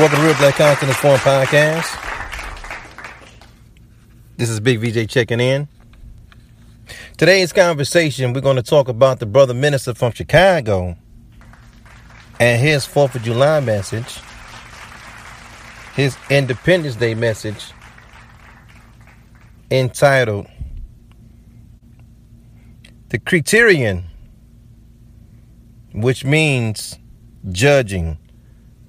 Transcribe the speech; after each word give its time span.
Welcome 0.00 0.20
to 0.20 0.24
Real 0.24 0.34
Black 0.38 0.54
Consciousness 0.54 0.96
Forum 0.96 1.18
Podcast. 1.18 1.84
This 4.38 4.48
is 4.48 4.58
Big 4.58 4.78
VJ 4.78 5.06
checking 5.10 5.40
in. 5.40 5.68
Today's 7.18 7.52
conversation, 7.52 8.32
we're 8.32 8.40
going 8.40 8.56
to 8.56 8.62
talk 8.62 8.88
about 8.88 9.18
the 9.18 9.26
brother 9.26 9.52
minister 9.52 9.92
from 9.92 10.12
Chicago 10.12 10.96
and 12.40 12.62
his 12.62 12.86
4th 12.86 13.14
of 13.16 13.22
July 13.24 13.60
message, 13.60 14.20
his 15.94 16.16
Independence 16.30 16.96
Day 16.96 17.14
message 17.14 17.72
entitled 19.70 20.46
The 23.10 23.18
Criterion, 23.18 24.06
which 25.92 26.24
means 26.24 26.98
judging 27.50 28.16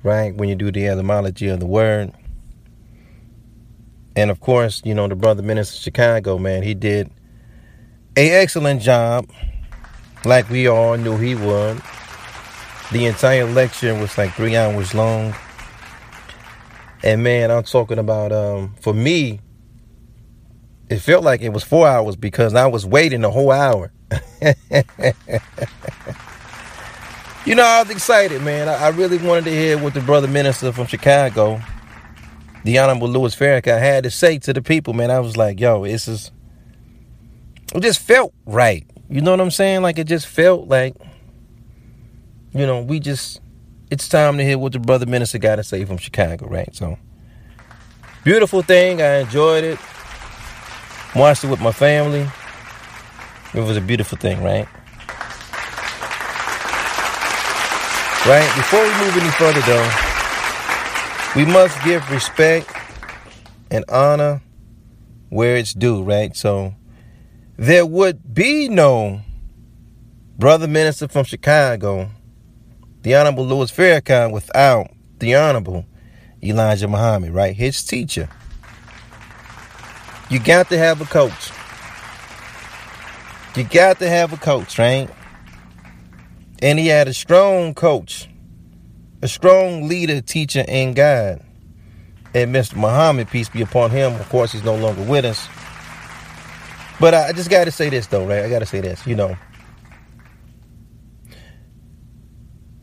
right? 0.04 0.36
When 0.36 0.50
you 0.50 0.56
do 0.56 0.72
the 0.72 0.88
etymology 0.88 1.48
of 1.48 1.60
the 1.60 1.66
word. 1.66 2.12
And 4.16 4.30
of 4.30 4.40
course, 4.40 4.82
you 4.84 4.94
know, 4.94 5.08
the 5.08 5.16
brother 5.16 5.42
minister 5.42 5.78
Chicago, 5.78 6.38
man, 6.38 6.64
he 6.64 6.74
did 6.74 7.10
a 8.18 8.32
excellent 8.32 8.82
job, 8.82 9.30
like 10.26 10.50
we 10.50 10.68
all 10.68 10.98
knew 10.98 11.18
he 11.18 11.36
would. 11.36 11.82
The 12.92 13.06
entire 13.06 13.46
lecture 13.46 13.96
was 13.96 14.18
like 14.18 14.34
three 14.34 14.58
hours 14.58 14.94
long. 14.94 15.34
And 17.04 17.24
man, 17.24 17.50
I'm 17.52 17.64
talking 17.64 18.00
about 18.00 18.34
um 18.34 18.76
for 18.82 18.94
me, 18.94 19.40
it 20.90 21.00
felt 21.00 21.24
like 21.24 21.42
it 21.42 21.50
was 21.50 21.64
four 21.64 21.88
hours 21.88 22.18
because 22.18 22.54
I 22.54 22.68
was 22.68 22.86
waiting 22.86 23.22
the 23.22 23.32
whole 23.32 23.52
hour. 23.52 23.94
You 27.44 27.56
know, 27.56 27.64
I 27.64 27.82
was 27.82 27.90
excited, 27.90 28.44
man. 28.44 28.70
I, 28.70 28.76
I, 28.76 28.90
really 28.90 29.18
wanted 29.18 29.46
to 29.46 29.52
hear 29.52 29.76
what 29.76 29.96
the 29.96 30.00
brother 30.02 30.28
minister 30.28 30.72
from 30.72 30.86
Chicago, 30.86 31.60
the 32.64 32.78
Honorable 32.78 33.10
Louis 33.10 33.36
Farrakhan, 33.36 33.80
had 33.80 34.04
to 34.04 34.12
say 34.12 34.38
to 34.38 34.54
the 34.54 34.62
people, 34.62 34.94
man. 34.94 35.10
I 35.10 35.20
was 35.20 35.38
like, 35.38 35.60
yo, 35.60 35.84
this 35.84 36.08
is. 36.08 36.32
It 37.74 37.82
just 37.82 38.00
felt 38.00 38.32
right. 38.46 38.86
You 39.10 39.22
know 39.22 39.32
what 39.32 39.42
I'm 39.42 39.50
saying? 39.50 39.82
Like, 39.82 39.98
it 39.98 40.04
just 40.06 40.28
felt 40.28 40.68
like, 40.68 40.96
you 42.54 42.68
know, 42.68 42.84
we 42.84 43.00
just. 43.00 43.42
It's 43.90 44.08
time 44.08 44.38
to 44.38 44.44
hear 44.44 44.60
what 44.60 44.74
the 44.74 44.80
brother 44.80 45.08
minister 45.08 45.40
got 45.40 45.56
to 45.56 45.64
say 45.64 45.84
from 45.84 45.98
Chicago, 45.98 46.48
right? 46.48 46.74
So, 46.76 47.00
beautiful 48.24 48.62
thing. 48.62 49.02
I 49.02 49.22
enjoyed 49.22 49.64
it. 49.64 49.80
Watched 51.16 51.44
it 51.44 51.48
with 51.48 51.60
my 51.60 51.72
family. 51.72 52.30
It 53.56 53.62
was 53.62 53.78
a 53.78 53.82
beautiful 53.82 54.20
thing, 54.20 54.44
right? 54.44 54.68
Right? 58.28 58.52
Before 58.56 58.84
we 58.84 58.90
move 59.04 59.18
any 59.18 59.32
further, 59.32 59.62
though, 59.62 59.90
we 61.36 61.46
must 61.46 61.84
give 61.84 62.08
respect 62.12 62.72
and 63.72 63.84
honor 63.90 64.42
where 65.30 65.56
it's 65.58 65.74
due, 65.74 66.04
right? 66.04 66.36
So 66.36 66.76
there 67.58 67.86
would 67.86 68.34
be 68.34 68.70
no 68.70 69.22
brother 70.38 70.68
minister 70.68 71.08
from 71.08 71.24
Chicago, 71.24 72.12
the 73.02 73.16
Honorable 73.16 73.46
Louis 73.46 73.72
Farrakhan, 73.72 74.32
without 74.32 74.92
the 75.18 75.36
Honorable 75.36 75.86
Elijah 76.44 76.88
Muhammad, 76.88 77.32
right? 77.32 77.56
His 77.56 77.84
teacher. 77.84 78.30
You 80.30 80.40
got 80.40 80.70
to 80.70 80.78
have 80.78 81.02
a 81.02 81.06
coach. 81.06 81.52
You 83.56 83.64
got 83.64 84.00
to 84.00 84.08
have 84.08 84.32
a 84.32 84.38
coach, 84.38 84.78
right? 84.78 85.10
And 86.62 86.78
he 86.78 86.88
had 86.88 87.08
a 87.08 87.14
strong 87.14 87.74
coach, 87.74 88.30
a 89.22 89.28
strong 89.28 89.88
leader, 89.88 90.22
teacher, 90.22 90.64
and 90.68 90.96
guide. 90.96 91.42
And 92.34 92.54
Mr. 92.54 92.76
Muhammad, 92.76 93.30
peace 93.30 93.50
be 93.50 93.62
upon 93.62 93.92
him. 93.92 94.14
Of 94.16 94.30
course, 94.30 94.52
he's 94.52 94.64
no 94.64 94.76
longer 94.76 95.04
with 95.04 95.26
us. 95.26 95.48
But 97.00 97.14
I 97.16 97.34
just 97.34 97.50
got 97.50 97.66
to 97.66 97.72
say 97.72 97.90
this, 97.90 98.08
though, 98.08 98.26
right? 98.26 98.46
I 98.46 98.50
got 98.50 98.60
to 98.60 98.66
say 98.66 98.80
this. 98.80 99.06
You 99.08 99.16
know, 99.16 99.36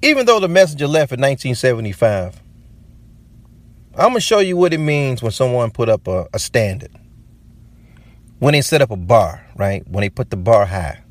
even 0.02 0.26
though 0.26 0.40
the 0.40 0.48
messenger 0.48 0.86
left 0.86 1.12
in 1.12 1.20
1975, 1.20 2.42
I'm 3.94 4.10
going 4.10 4.14
to 4.14 4.20
show 4.20 4.40
you 4.40 4.56
what 4.56 4.74
it 4.74 4.78
means 4.78 5.22
when 5.22 5.32
someone 5.32 5.70
put 5.70 5.88
up 5.88 6.06
a, 6.08 6.26
a 6.34 6.38
standard. 6.38 6.90
When 8.38 8.52
they 8.52 8.60
set 8.60 8.82
up 8.82 8.90
a 8.90 8.96
bar, 8.96 9.44
right? 9.56 9.86
When 9.88 10.02
they 10.02 10.10
put 10.10 10.30
the 10.30 10.36
bar 10.36 10.66
high. 10.66 11.02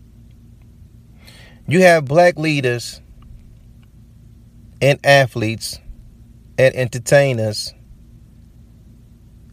You 1.69 1.81
have 1.81 2.05
black 2.05 2.37
leaders 2.37 3.01
and 4.81 4.99
athletes 5.05 5.79
and 6.57 6.73
entertainers 6.73 7.73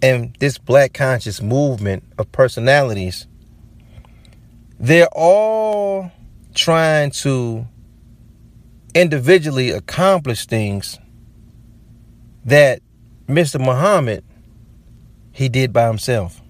and 0.00 0.36
this 0.38 0.56
black 0.56 0.92
conscious 0.92 1.42
movement 1.42 2.04
of 2.16 2.30
personalities. 2.30 3.26
They're 4.78 5.08
all 5.12 6.12
trying 6.54 7.10
to 7.10 7.66
individually 8.94 9.70
accomplish 9.70 10.46
things 10.46 10.98
that 12.44 12.80
Mr. 13.26 13.58
Muhammad 13.58 14.22
he 15.32 15.48
did 15.48 15.72
by 15.72 15.88
himself. 15.88 16.40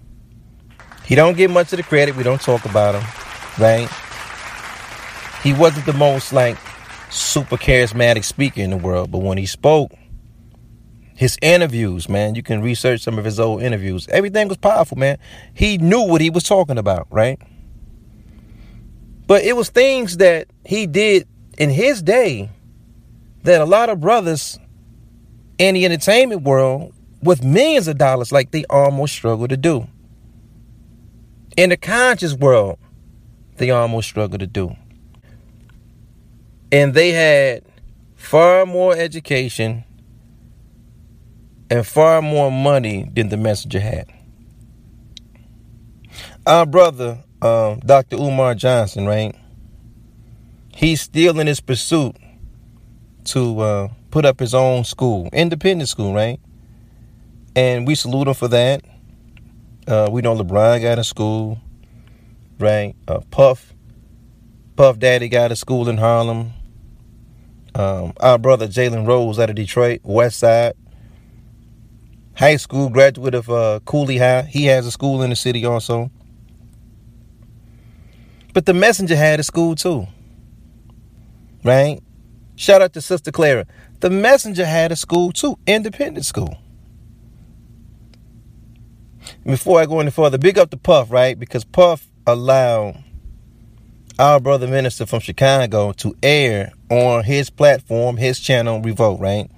He 1.05 1.15
don't 1.15 1.35
get 1.37 1.49
much 1.49 1.73
of 1.73 1.77
the 1.77 1.83
credit. 1.83 2.15
We 2.15 2.23
don't 2.23 2.41
talk 2.41 2.65
about 2.65 2.93
him, 2.93 3.03
right? 3.57 3.89
He 5.45 5.53
wasn't 5.53 5.85
the 5.85 5.93
most 5.93 6.33
like 6.33 6.57
super 7.11 7.55
charismatic 7.55 8.25
speaker 8.25 8.61
in 8.61 8.71
the 8.71 8.77
world, 8.77 9.11
but 9.11 9.19
when 9.19 9.37
he 9.37 9.45
spoke, 9.45 9.91
his 11.15 11.37
interviews, 11.39 12.09
man, 12.09 12.33
you 12.33 12.41
can 12.41 12.63
research 12.63 13.01
some 13.01 13.19
of 13.19 13.25
his 13.25 13.39
old 13.39 13.61
interviews. 13.61 14.07
Everything 14.07 14.47
was 14.47 14.57
powerful, 14.57 14.97
man. 14.97 15.19
He 15.53 15.77
knew 15.77 16.01
what 16.01 16.19
he 16.19 16.31
was 16.31 16.41
talking 16.41 16.79
about, 16.79 17.05
right? 17.11 17.39
But 19.27 19.43
it 19.43 19.55
was 19.55 19.69
things 19.69 20.17
that 20.17 20.47
he 20.65 20.87
did 20.87 21.27
in 21.59 21.69
his 21.69 22.01
day 22.01 22.49
that 23.43 23.61
a 23.61 23.65
lot 23.65 23.89
of 23.89 23.99
brothers 23.99 24.57
in 25.59 25.75
the 25.75 25.85
entertainment 25.85 26.41
world 26.41 26.91
with 27.21 27.43
millions 27.43 27.87
of 27.87 27.99
dollars 27.99 28.31
like 28.31 28.49
they 28.49 28.65
almost 28.67 29.13
struggle 29.13 29.47
to 29.47 29.57
do. 29.57 29.85
In 31.55 31.69
the 31.69 31.77
conscious 31.77 32.33
world, 32.33 32.79
they 33.57 33.69
almost 33.69 34.09
struggle 34.09 34.39
to 34.39 34.47
do. 34.47 34.75
And 36.75 36.93
they 36.93 37.11
had 37.11 37.63
far 38.15 38.65
more 38.65 38.93
education 38.93 39.85
and 41.69 41.87
far 41.87 42.21
more 42.21 42.51
money 42.51 43.09
than 43.15 43.29
the 43.29 43.37
messenger 43.37 43.79
had. 43.79 44.11
Our 46.45 46.65
brother, 46.65 47.23
um, 47.41 47.79
Dr. 47.79 48.17
Umar 48.17 48.55
Johnson, 48.55 49.05
right? 49.05 49.33
He's 50.75 50.99
still 50.99 51.39
in 51.39 51.47
his 51.47 51.61
pursuit 51.61 52.17
to 53.23 53.59
uh, 53.61 53.87
put 54.11 54.25
up 54.25 54.41
his 54.41 54.53
own 54.53 54.83
school, 54.83 55.29
independent 55.31 55.87
school, 55.87 56.13
right? 56.13 56.41
And 57.55 57.87
we 57.87 57.95
salute 57.95 58.27
him 58.27 58.33
for 58.33 58.49
that. 58.49 58.83
Uh, 59.87 60.09
we 60.11 60.21
know 60.21 60.35
LeBron 60.35 60.81
got 60.81 60.99
a 60.99 61.05
school, 61.05 61.57
right? 62.59 62.97
Uh, 63.07 63.21
Puff 63.31 63.71
Puff 64.75 64.99
Daddy 64.99 65.29
got 65.29 65.53
a 65.53 65.55
school 65.55 65.87
in 65.87 65.95
Harlem. 65.95 66.51
Um, 67.75 68.13
our 68.21 68.37
brother 68.37 68.67
Jalen 68.67 69.05
Rose 69.05 69.37
out 69.37 69.49
of 69.49 69.55
Detroit, 69.57 69.99
West 70.03 70.39
Side. 70.39 70.73
High 72.37 72.55
school 72.55 72.89
graduate 72.89 73.35
of 73.35 73.49
uh, 73.49 73.81
Cooley 73.85 74.17
High. 74.17 74.43
He 74.43 74.65
has 74.65 74.85
a 74.85 74.91
school 74.91 75.21
in 75.21 75.29
the 75.29 75.35
city 75.35 75.65
also. 75.65 76.09
But 78.53 78.65
the 78.65 78.73
messenger 78.73 79.15
had 79.15 79.39
a 79.41 79.43
school 79.43 79.75
too. 79.75 80.07
Right? 81.63 82.01
Shout 82.55 82.81
out 82.81 82.93
to 82.93 83.01
Sister 83.01 83.31
Clara. 83.31 83.65
The 83.99 84.09
messenger 84.09 84.65
had 84.65 84.93
a 84.93 84.95
school 84.95 85.33
too, 85.33 85.57
independent 85.67 86.25
school. 86.25 86.57
Before 89.43 89.81
I 89.81 89.85
go 89.85 89.99
any 89.99 90.11
further, 90.11 90.37
big 90.37 90.57
up 90.57 90.69
to 90.71 90.77
Puff, 90.77 91.11
right? 91.11 91.37
Because 91.37 91.65
Puff 91.65 92.07
allowed 92.25 93.03
our 94.17 94.39
brother 94.39 94.67
minister 94.67 95.05
from 95.05 95.19
Chicago 95.19 95.91
to 95.93 96.15
air 96.23 96.71
on 96.89 97.23
his 97.23 97.49
platform, 97.49 98.17
his 98.17 98.39
channel, 98.39 98.81
Revolt, 98.81 99.19
right? 99.19 99.49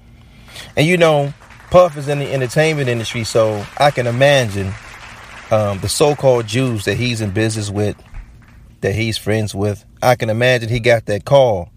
And 0.75 0.87
you 0.87 0.97
know, 0.97 1.33
Puff 1.69 1.97
is 1.97 2.07
in 2.07 2.19
the 2.19 2.33
entertainment 2.33 2.89
industry, 2.89 3.23
so 3.23 3.65
I 3.77 3.91
can 3.91 4.07
imagine 4.07 4.73
um, 5.51 5.79
the 5.79 5.89
so-called 5.89 6.47
Jews 6.47 6.85
that 6.85 6.95
he's 6.95 7.21
in 7.21 7.31
business 7.31 7.69
with, 7.69 7.95
that 8.81 8.95
he's 8.95 9.17
friends 9.17 9.53
with. 9.53 9.85
I 10.01 10.15
can 10.15 10.29
imagine 10.29 10.69
he 10.69 10.79
got 10.79 11.05
that 11.05 11.25
call 11.25 11.69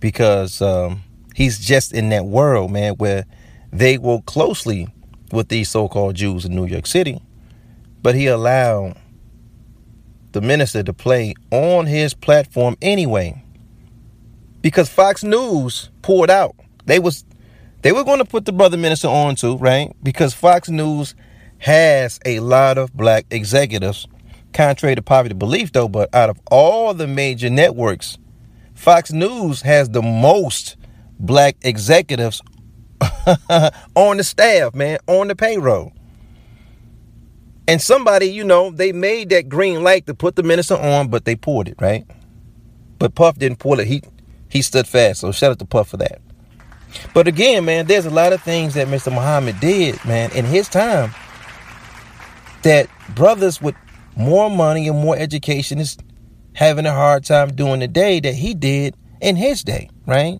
because 0.00 0.60
um, 0.60 1.02
he's 1.34 1.58
just 1.58 1.92
in 1.92 2.08
that 2.08 2.24
world, 2.24 2.70
man, 2.70 2.94
where 2.94 3.26
they 3.70 3.98
work 3.98 4.26
closely 4.26 4.88
with 5.30 5.48
these 5.48 5.70
so-called 5.70 6.16
Jews 6.16 6.44
in 6.44 6.54
New 6.54 6.66
York 6.66 6.86
City. 6.86 7.20
But 8.02 8.14
he 8.14 8.26
allowed 8.26 8.96
the 10.32 10.40
minister 10.40 10.82
to 10.82 10.92
play 10.92 11.34
on 11.50 11.86
his 11.86 12.14
platform 12.14 12.76
anyway. 12.82 13.42
Because 14.60 14.88
Fox 14.88 15.24
News 15.24 15.90
pulled 16.02 16.30
out. 16.30 16.54
They 16.86 16.98
was 16.98 17.24
They 17.82 17.92
were 17.92 18.04
going 18.04 18.18
to 18.18 18.24
put 18.24 18.44
the 18.44 18.52
brother 18.52 18.76
minister 18.76 19.08
on 19.08 19.34
too, 19.34 19.56
right? 19.56 19.94
Because 20.02 20.34
Fox 20.34 20.68
News 20.68 21.14
has 21.58 22.18
a 22.24 22.40
lot 22.40 22.78
of 22.78 22.92
black 22.92 23.26
executives, 23.30 24.08
contrary 24.52 24.94
to 24.94 25.02
popular 25.02 25.34
belief, 25.36 25.72
though. 25.72 25.88
But 25.88 26.14
out 26.14 26.30
of 26.30 26.40
all 26.50 26.94
the 26.94 27.06
major 27.06 27.50
networks, 27.50 28.18
Fox 28.74 29.12
News 29.12 29.62
has 29.62 29.90
the 29.90 30.02
most 30.02 30.76
black 31.18 31.56
executives 31.62 32.42
on 33.94 34.16
the 34.16 34.24
staff, 34.24 34.74
man, 34.74 34.98
on 35.06 35.28
the 35.28 35.36
payroll. 35.36 35.92
And 37.68 37.80
somebody, 37.80 38.26
you 38.26 38.44
know, 38.44 38.70
they 38.70 38.92
made 38.92 39.30
that 39.30 39.48
green 39.48 39.82
light 39.82 40.06
to 40.06 40.14
put 40.14 40.36
the 40.36 40.42
minister 40.42 40.74
on, 40.74 41.08
but 41.08 41.24
they 41.24 41.36
pulled 41.36 41.68
it, 41.68 41.76
right? 41.80 42.04
But 42.98 43.14
Puff 43.14 43.38
didn't 43.38 43.58
pull 43.58 43.80
it. 43.80 43.86
He 43.86 44.02
he 44.48 44.62
stood 44.62 44.86
fast. 44.86 45.20
So 45.20 45.32
shout 45.32 45.52
out 45.52 45.58
to 45.60 45.64
Puff 45.64 45.88
for 45.88 45.96
that. 45.98 46.20
But 47.14 47.26
again, 47.26 47.64
man, 47.64 47.86
there's 47.86 48.06
a 48.06 48.10
lot 48.10 48.32
of 48.32 48.42
things 48.42 48.74
that 48.74 48.88
Mr. 48.88 49.12
Muhammad 49.12 49.58
did, 49.60 50.04
man, 50.04 50.30
in 50.32 50.44
his 50.44 50.68
time 50.68 51.14
that 52.62 52.88
brothers 53.14 53.60
with 53.60 53.74
more 54.16 54.50
money 54.50 54.88
and 54.88 54.98
more 54.98 55.16
education 55.16 55.78
is 55.78 55.96
having 56.54 56.86
a 56.86 56.92
hard 56.92 57.24
time 57.24 57.54
doing 57.54 57.80
today 57.80 58.20
that 58.20 58.34
he 58.34 58.54
did 58.54 58.94
in 59.20 59.36
his 59.36 59.62
day, 59.62 59.88
right? 60.06 60.38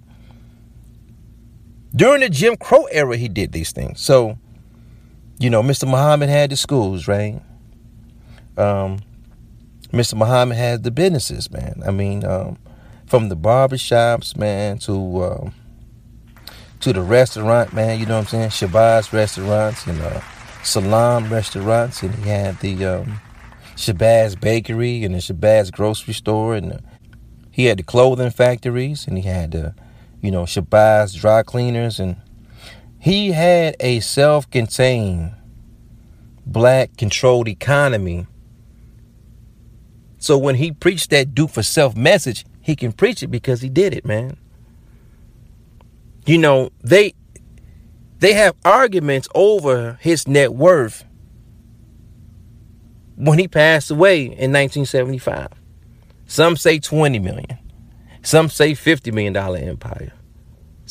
During 1.94 2.20
the 2.20 2.28
Jim 2.28 2.56
Crow 2.56 2.84
era, 2.84 3.16
he 3.16 3.28
did 3.28 3.52
these 3.52 3.72
things. 3.72 4.00
So, 4.00 4.38
you 5.38 5.50
know, 5.50 5.62
Mr. 5.62 5.88
Muhammad 5.88 6.28
had 6.28 6.50
the 6.50 6.56
schools, 6.56 7.08
right? 7.08 7.40
Um, 8.56 9.00
Mr. 9.92 10.14
Muhammad 10.14 10.56
had 10.56 10.82
the 10.82 10.90
businesses, 10.90 11.50
man. 11.50 11.82
I 11.86 11.90
mean, 11.90 12.24
um, 12.24 12.58
from 13.06 13.28
the 13.28 13.36
barbershops, 13.36 14.36
man, 14.36 14.78
to 14.78 15.24
um, 15.24 15.54
to 16.80 16.92
the 16.92 17.02
restaurant, 17.02 17.72
man. 17.72 17.98
You 17.98 18.06
know 18.06 18.16
what 18.18 18.32
I'm 18.34 18.50
saying? 18.50 18.70
Shabazz 18.70 19.12
restaurants 19.12 19.86
and 19.86 20.00
uh, 20.00 20.20
Salam 20.62 21.32
restaurants, 21.32 22.02
and 22.02 22.14
he 22.14 22.28
had 22.28 22.58
the 22.60 22.84
um, 22.84 23.20
Shabazz 23.76 24.40
bakery 24.40 25.04
and 25.04 25.14
the 25.14 25.18
Shabazz 25.18 25.72
grocery 25.72 26.14
store, 26.14 26.54
and 26.54 26.82
he 27.50 27.66
had 27.66 27.78
the 27.78 27.82
clothing 27.82 28.30
factories, 28.30 29.06
and 29.06 29.18
he 29.18 29.24
had 29.24 29.52
the 29.52 29.74
you 30.22 30.30
know, 30.30 30.44
Shabazz 30.44 31.20
dry 31.20 31.42
cleaners, 31.42 32.00
and 32.00 32.16
he 33.02 33.32
had 33.32 33.74
a 33.80 33.98
self-contained 33.98 35.34
black 36.46 36.96
controlled 36.96 37.48
economy. 37.48 38.28
So 40.18 40.38
when 40.38 40.54
he 40.54 40.70
preached 40.70 41.10
that 41.10 41.34
do 41.34 41.48
for 41.48 41.64
self 41.64 41.96
message, 41.96 42.46
he 42.60 42.76
can 42.76 42.92
preach 42.92 43.24
it 43.24 43.26
because 43.26 43.60
he 43.60 43.68
did 43.68 43.92
it, 43.92 44.04
man. 44.06 44.36
You 46.26 46.38
know, 46.38 46.70
they 46.84 47.14
they 48.20 48.34
have 48.34 48.54
arguments 48.64 49.26
over 49.34 49.98
his 50.00 50.28
net 50.28 50.54
worth 50.54 51.04
when 53.16 53.36
he 53.40 53.48
passed 53.48 53.90
away 53.90 54.26
in 54.26 54.52
1975. 54.52 55.48
Some 56.28 56.56
say 56.56 56.78
20 56.78 57.18
million. 57.18 57.58
Some 58.22 58.48
say 58.48 58.74
$50 58.74 59.12
million 59.12 59.36
empire. 59.36 60.12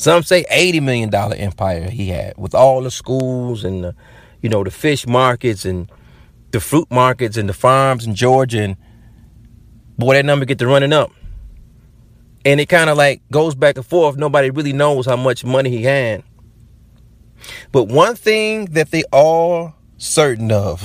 Some 0.02 0.24
say 0.24 0.44
$80 0.50 0.82
million 0.82 1.14
empire 1.14 1.88
he 1.88 2.08
had 2.08 2.36
with 2.36 2.56
all 2.56 2.82
the 2.82 2.90
schools 2.90 3.62
and 3.62 3.84
the, 3.84 3.94
you 4.40 4.48
know, 4.48 4.64
the 4.64 4.70
fish 4.72 5.06
markets 5.06 5.64
and 5.64 5.88
the 6.50 6.58
fruit 6.58 6.90
markets 6.90 7.36
and 7.36 7.48
the 7.48 7.52
farms 7.52 8.04
in 8.04 8.16
Georgia. 8.16 8.62
And 8.62 8.76
boy, 9.96 10.14
that 10.14 10.24
number 10.24 10.44
get 10.44 10.58
to 10.58 10.66
running 10.66 10.92
up. 10.92 11.12
And 12.44 12.60
it 12.60 12.68
kind 12.68 12.90
of 12.90 12.96
like 12.96 13.22
goes 13.30 13.54
back 13.54 13.76
and 13.76 13.86
forth. 13.86 14.16
Nobody 14.16 14.50
really 14.50 14.72
knows 14.72 15.06
how 15.06 15.14
much 15.14 15.44
money 15.44 15.70
he 15.70 15.84
had. 15.84 16.24
But 17.70 17.84
one 17.84 18.16
thing 18.16 18.64
that 18.72 18.90
they 18.90 19.04
all 19.12 19.72
certain 19.98 20.50
of, 20.50 20.82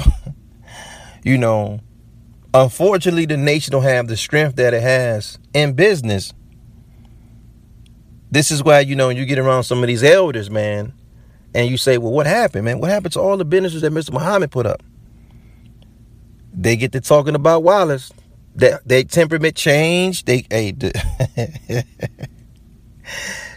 you 1.23 1.39
know, 1.39 1.79
unfortunately 2.53 3.25
the 3.25 3.35
nation 3.35 3.71
don't 3.71 3.81
have 3.81 4.09
the 4.09 4.15
strength 4.15 4.57
that 4.57 4.75
it 4.75 4.83
has 4.83 5.39
in 5.55 5.73
business 5.73 6.35
this 8.29 8.51
is 8.51 8.63
why, 8.63 8.81
you 8.81 8.95
know, 8.95 9.09
you 9.09 9.25
get 9.25 9.39
around 9.39 9.63
some 9.63 9.81
of 9.83 9.88
these 9.88 10.03
elders, 10.03 10.50
man, 10.50 10.94
and 11.53 11.69
you 11.69 11.77
say, 11.77 11.97
well, 11.97 12.12
what 12.12 12.27
happened, 12.27 12.65
man? 12.65 12.79
What 12.79 12.89
happened 12.89 13.13
to 13.13 13.21
all 13.21 13.38
the 13.38 13.45
businesses 13.45 13.81
that 13.81 13.91
Mr. 13.91 14.12
Muhammad 14.12 14.51
put 14.51 14.65
up? 14.65 14.83
They 16.53 16.75
get 16.75 16.91
to 16.94 17.01
talking 17.01 17.35
about 17.35 17.63
Wallace. 17.63 18.12
That 18.56 18.88
their 18.88 19.03
temperament 19.03 19.56
changed. 19.56 20.25
They 20.25 20.47
hey, 20.50 20.74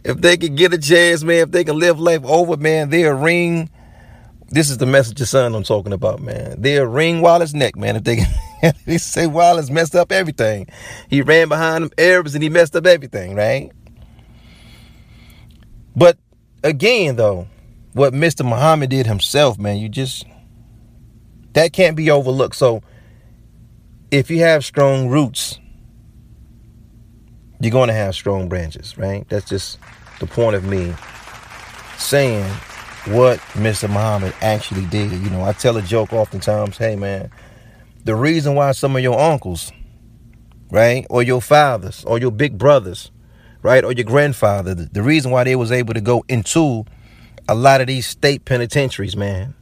if 0.05 0.20
they 0.20 0.37
could 0.37 0.56
get 0.56 0.75
a 0.75 0.78
chance, 0.78 1.22
man, 1.22 1.38
if 1.38 1.50
they 1.50 1.64
can 1.64 1.78
live 1.78 1.99
life 1.99 2.22
over, 2.22 2.58
man, 2.58 2.90
they'll 2.90 3.14
ring. 3.14 3.70
This 4.50 4.69
is 4.69 4.76
the 4.76 4.84
message 4.84 5.19
of 5.22 5.28
son 5.28 5.55
I'm 5.55 5.62
talking 5.62 5.94
about, 5.94 6.20
man. 6.20 6.61
They'll 6.61 6.84
wring 6.84 7.22
Wallace's 7.22 7.55
neck, 7.55 7.76
man. 7.76 7.96
If 7.96 8.05
they 8.05 8.17
can, 8.17 8.75
they 8.84 8.99
say 8.99 9.26
Wallace 9.26 9.70
messed 9.70 9.94
up 9.94 10.12
everything. 10.12 10.69
He 11.08 11.22
ran 11.22 11.49
behind 11.49 11.84
them 11.84 11.93
Arabs 11.96 12.34
and 12.34 12.43
he 12.43 12.50
messed 12.50 12.76
up 12.76 12.87
everything, 12.87 13.34
right? 13.34 13.72
But 15.94 16.19
again, 16.62 17.16
though, 17.16 17.48
what 17.92 18.12
Mr. 18.12 18.44
Muhammad 18.44 18.90
did 18.90 19.06
himself, 19.06 19.58
man, 19.58 19.78
you 19.78 19.88
just 19.88 20.25
that 21.52 21.72
can't 21.72 21.96
be 21.96 22.10
overlooked. 22.10 22.56
So 22.56 22.82
if 24.10 24.31
you 24.31 24.40
have 24.40 24.64
strong 24.64 25.08
roots, 25.08 25.58
you're 27.60 27.72
going 27.72 27.88
to 27.88 27.94
have 27.94 28.14
strong 28.14 28.48
branches, 28.48 28.96
right? 28.96 29.28
That's 29.28 29.48
just 29.48 29.78
the 30.20 30.26
point 30.26 30.56
of 30.56 30.64
me 30.64 30.94
saying 31.98 32.44
what 33.06 33.38
Mr. 33.54 33.88
Muhammad 33.88 34.34
actually 34.40 34.86
did. 34.86 35.12
You 35.12 35.31
know, 35.31 35.43
I 35.43 35.52
tell 35.52 35.76
a 35.76 35.82
joke 35.82 36.12
oftentimes, 36.12 36.76
hey 36.78 36.96
man, 36.96 37.31
the 38.04 38.14
reason 38.14 38.54
why 38.54 38.72
some 38.72 38.96
of 38.96 39.02
your 39.02 39.19
uncles, 39.19 39.72
right, 40.70 41.06
or 41.10 41.22
your 41.22 41.40
fathers, 41.40 42.04
or 42.04 42.19
your 42.19 42.31
big 42.31 42.56
brothers, 42.56 43.10
right, 43.62 43.84
or 43.84 43.92
your 43.92 44.04
grandfather, 44.04 44.74
the, 44.74 45.02
reason 45.02 45.30
why 45.30 45.44
they 45.44 45.56
was 45.56 45.70
able 45.72 45.94
to 45.94 46.00
go 46.00 46.24
into 46.28 46.84
a 47.48 47.54
lot 47.54 47.80
of 47.80 47.86
these 47.86 48.06
state 48.06 48.44
penitentiaries, 48.44 49.16
man, 49.16 49.54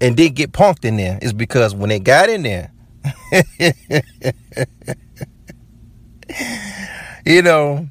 and 0.00 0.16
did 0.16 0.34
get 0.34 0.52
punked 0.52 0.84
in 0.84 0.96
there 0.96 1.18
is 1.22 1.32
because 1.32 1.74
when 1.74 1.88
they 1.88 1.98
got 1.98 2.28
in 2.28 2.42
there, 2.42 2.72
you 7.24 7.42
know, 7.42 7.88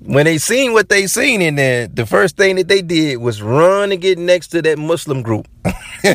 when 0.00 0.24
they 0.24 0.38
seen 0.38 0.72
what 0.72 0.88
they 0.88 1.06
seen 1.06 1.42
in 1.42 1.56
there, 1.56 1.86
the 1.86 2.06
first 2.06 2.36
thing 2.36 2.56
that 2.56 2.68
they 2.68 2.82
did 2.82 3.18
was 3.18 3.42
run 3.42 3.92
and 3.92 4.00
get 4.00 4.18
next 4.18 4.48
to 4.48 4.62
that 4.62 4.78
Muslim 4.78 5.22
group 5.22 5.46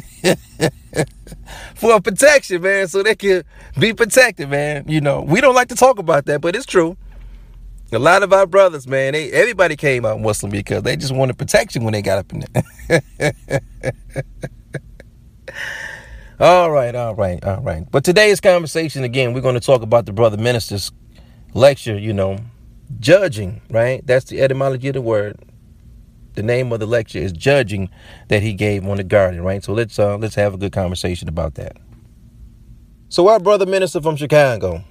for 1.76 2.00
protection, 2.02 2.62
man, 2.62 2.88
so 2.88 3.04
they 3.04 3.16
could 3.16 3.46
be 3.80 3.94
protected, 3.94 4.50
man. 4.50 4.86
You 4.88 5.02
know, 5.02 5.22
we 5.22 5.42
don't 5.42 5.56
like 5.56 5.68
to 5.70 5.76
talk 5.76 6.00
about 6.00 6.26
that, 6.26 6.42
but 6.42 6.56
it's 6.56 6.66
true. 6.66 6.98
A 7.96 8.00
lot 8.00 8.24
of 8.24 8.34
our 8.34 8.46
brothers, 8.46 8.88
man, 8.88 9.14
they 9.14 9.32
everybody 9.32 9.76
came 9.76 10.06
out 10.06 10.20
Muslim 10.22 10.52
because 10.52 10.84
they 10.84 10.96
just 10.96 11.14
wanted 11.14 11.38
protection 11.38 11.84
when 11.84 11.94
they 11.94 12.02
got 12.02 12.20
up 12.20 12.34
in 12.34 12.46
there. 12.90 13.02
all 16.40 16.72
right, 16.72 16.96
all 16.96 17.16
right, 17.16 17.44
all 17.44 17.62
right. 17.62 17.90
But 17.92 18.04
today's 18.04 18.40
conversation, 18.40 19.04
again, 19.04 19.34
we're 19.34 19.42
going 19.42 19.56
to 19.56 19.62
talk 19.62 19.82
about 19.82 20.06
the 20.06 20.14
brother 20.14 20.38
minister's 20.38 20.92
lecture, 21.54 21.98
you 21.98 22.14
know, 22.14 22.40
judging, 23.00 23.62
right? 23.70 24.06
That's 24.06 24.26
the 24.26 24.42
etymology 24.42 24.90
of 24.90 24.96
the 24.96 25.02
word. 25.02 25.38
The 26.36 26.44
name 26.44 26.72
of 26.72 26.80
the 26.80 26.88
lecture 26.88 27.20
is 27.20 27.32
judging 27.32 27.90
that 28.30 28.42
he 28.42 28.54
gave 28.54 28.88
on 28.88 28.98
the 28.98 29.04
garden, 29.04 29.42
right? 29.44 29.64
So 29.64 29.74
let's 29.74 30.00
uh, 30.00 30.18
let's 30.18 30.36
have 30.36 30.54
a 30.54 30.58
good 30.58 30.72
conversation 30.72 31.30
about 31.30 31.56
that. 31.56 31.78
So 33.10 33.28
our 33.28 33.40
brother 33.40 33.68
minister 33.68 34.02
from 34.02 34.16
Chicago, 34.16 34.84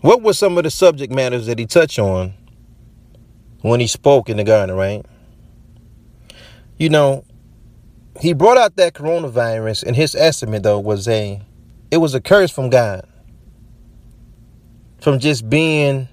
what 0.00 0.22
were 0.22 0.32
some 0.32 0.56
of 0.56 0.64
the 0.64 0.70
subject 0.70 1.12
matters 1.12 1.46
that 1.46 1.58
he 1.58 1.66
touched 1.66 1.98
on 1.98 2.32
when 3.62 3.80
he 3.80 3.86
spoke 3.86 4.28
in 4.28 4.36
the 4.36 4.44
garden, 4.44 4.74
right? 4.74 5.04
You 6.78 6.88
know, 6.88 7.24
he 8.20 8.32
brought 8.32 8.56
out 8.56 8.76
that 8.76 8.94
coronavirus, 8.94 9.84
and 9.84 9.94
his 9.94 10.14
estimate 10.14 10.62
though 10.62 10.78
was 10.78 11.06
a 11.08 11.42
it 11.90 11.98
was 11.98 12.14
a 12.14 12.20
curse 12.20 12.50
from 12.50 12.70
God. 12.70 13.06
From 15.00 15.18
just 15.18 15.48
being 15.48 16.08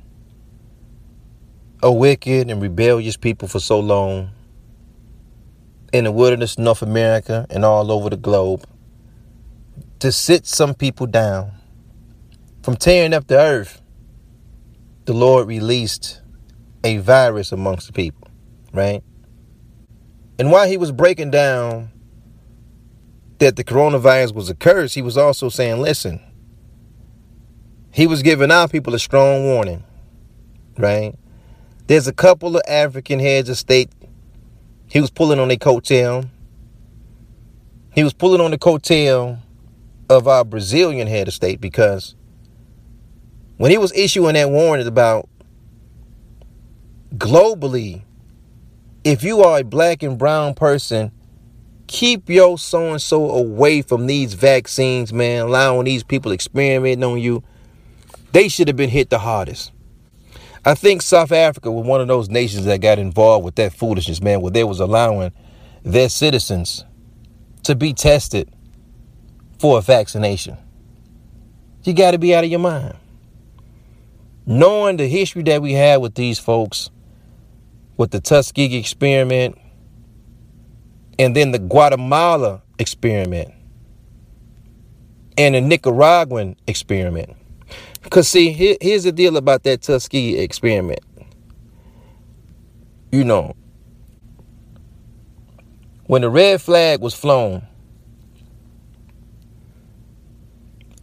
a 1.83 1.91
wicked 1.91 2.49
and 2.49 2.61
rebellious 2.61 3.17
people 3.17 3.47
for 3.47 3.59
so 3.59 3.79
long 3.79 4.31
in 5.93 6.05
the 6.05 6.11
wilderness, 6.11 6.57
North 6.57 6.81
America, 6.81 7.45
and 7.49 7.63
all 7.63 7.91
over 7.91 8.09
the 8.09 8.17
globe, 8.17 8.65
to 9.99 10.11
sit 10.11 10.45
some 10.45 10.73
people 10.73 11.05
down 11.05 11.51
from 12.67 12.75
tearing 12.75 13.13
up 13.13 13.25
the 13.27 13.39
earth, 13.39 13.81
the 15.05 15.13
Lord 15.13 15.47
released 15.47 16.21
a 16.83 16.97
virus 16.97 17.53
amongst 17.53 17.87
the 17.87 17.93
people, 17.93 18.27
right? 18.73 19.01
And 20.37 20.51
while 20.51 20.67
he 20.67 20.75
was 20.75 20.91
breaking 20.91 21.31
down 21.31 21.93
that 23.39 23.55
the 23.55 23.63
coronavirus 23.63 24.33
was 24.33 24.49
a 24.49 24.53
curse, 24.53 24.93
he 24.93 25.01
was 25.01 25.17
also 25.17 25.47
saying, 25.47 25.79
listen, 25.79 26.19
he 27.93 28.05
was 28.05 28.21
giving 28.21 28.51
our 28.51 28.67
people 28.67 28.93
a 28.93 28.99
strong 28.99 29.45
warning, 29.45 29.85
right? 30.77 31.15
There's 31.85 32.09
a 32.09 32.13
couple 32.13 32.57
of 32.57 32.63
African 32.67 33.19
heads 33.19 33.47
of 33.47 33.57
state. 33.57 33.89
He 34.87 34.99
was 34.99 35.09
pulling 35.09 35.39
on 35.39 35.47
their 35.47 35.55
coattail. 35.55 36.27
He 37.95 38.03
was 38.03 38.11
pulling 38.11 38.41
on 38.41 38.51
the 38.51 38.57
coattail 38.57 39.39
of 40.09 40.27
our 40.27 40.43
Brazilian 40.43 41.07
head 41.07 41.29
of 41.29 41.33
state 41.33 41.61
because 41.61 42.16
when 43.57 43.71
he 43.71 43.77
was 43.77 43.91
issuing 43.93 44.33
that 44.35 44.49
warning 44.49 44.87
about 44.87 45.27
globally, 47.15 48.03
if 49.03 49.23
you 49.23 49.41
are 49.41 49.59
a 49.59 49.63
black 49.63 50.03
and 50.03 50.17
brown 50.17 50.53
person, 50.53 51.11
keep 51.87 52.29
your 52.29 52.57
so 52.57 52.91
and 52.91 53.01
so 53.01 53.31
away 53.31 53.81
from 53.81 54.07
these 54.07 54.33
vaccines, 54.33 55.11
man, 55.11 55.43
allowing 55.43 55.85
these 55.85 56.03
people 56.03 56.31
experimenting 56.31 57.03
on 57.03 57.19
you. 57.19 57.43
They 58.33 58.49
should 58.49 58.67
have 58.67 58.77
been 58.77 58.89
hit 58.89 59.09
the 59.09 59.19
hardest. 59.19 59.71
I 60.65 60.75
think 60.75 61.01
South 61.01 61.31
Africa 61.31 61.71
was 61.71 61.87
one 61.87 62.01
of 62.01 62.09
those 62.09 62.29
nations 62.29 62.65
that 62.65 62.81
got 62.81 62.99
involved 62.99 63.45
with 63.45 63.55
that 63.55 63.73
foolishness, 63.73 64.21
man, 64.21 64.41
where 64.41 64.51
they 64.51 64.65
was 64.65 64.81
allowing 64.81 65.31
their 65.83 66.09
citizens 66.09 66.83
to 67.63 67.73
be 67.73 67.93
tested 67.93 68.51
for 69.59 69.77
a 69.77 69.81
vaccination. 69.81 70.57
You 71.83 71.93
got 71.93 72.11
to 72.11 72.17
be 72.17 72.35
out 72.35 72.43
of 72.43 72.49
your 72.49 72.59
mind. 72.59 72.95
Knowing 74.49 74.95
the 74.95 75.05
history 75.05 75.43
that 75.43 75.61
we 75.61 75.73
had 75.73 75.97
with 75.97 76.15
these 76.15 76.39
folks, 76.39 76.89
with 77.97 78.11
the 78.11 78.21
Tuskegee 78.21 78.77
experiment, 78.77 79.57
and 81.19 81.35
then 81.35 81.51
the 81.51 81.59
Guatemala 81.59 82.61
experiment, 82.79 83.53
and 85.37 85.53
the 85.53 85.59
Nicaraguan 85.59 86.55
experiment. 86.65 87.35
Because, 88.01 88.29
see, 88.29 88.53
here, 88.53 88.77
here's 88.79 89.03
the 89.03 89.11
deal 89.11 89.35
about 89.35 89.63
that 89.63 89.81
Tuskegee 89.81 90.37
experiment. 90.37 91.01
You 93.11 93.25
know, 93.25 93.53
when 96.05 96.21
the 96.21 96.29
red 96.29 96.61
flag 96.61 97.01
was 97.01 97.13
flown 97.13 97.67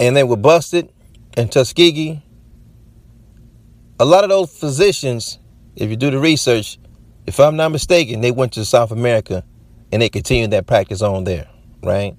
and 0.01 0.17
they 0.17 0.25
were 0.25 0.39
busted 0.39 0.91
in 1.37 1.49
Tuskegee, 1.49 2.23
a 3.99 4.05
lot 4.05 4.25
of 4.25 4.31
those 4.31 4.57
physicians, 4.57 5.39
if 5.77 5.89
you 5.89 5.97
do 5.97 6.11
the 6.11 6.19
research, 6.19 6.79
if 7.27 7.39
I'm 7.39 7.57
not 7.57 7.71
mistaken, 7.71 8.21
they 8.21 8.33
went 8.33 8.53
to 8.55 8.65
South 8.65 8.91
America 8.91 9.45
and 9.93 10.03
they 10.03 10.09
continued 10.09 10.51
that 10.51 10.67
practice 10.67 11.01
on 11.01 11.25
there, 11.25 11.49
right? 11.83 12.17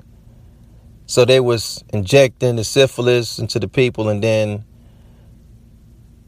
So 1.06 1.26
they 1.26 1.40
was 1.40 1.84
injecting 1.94 2.56
the 2.56 2.64
syphilis 2.64 3.38
into 3.40 3.60
the 3.60 3.68
people 3.68 4.10
and 4.10 4.24
then 4.24 4.64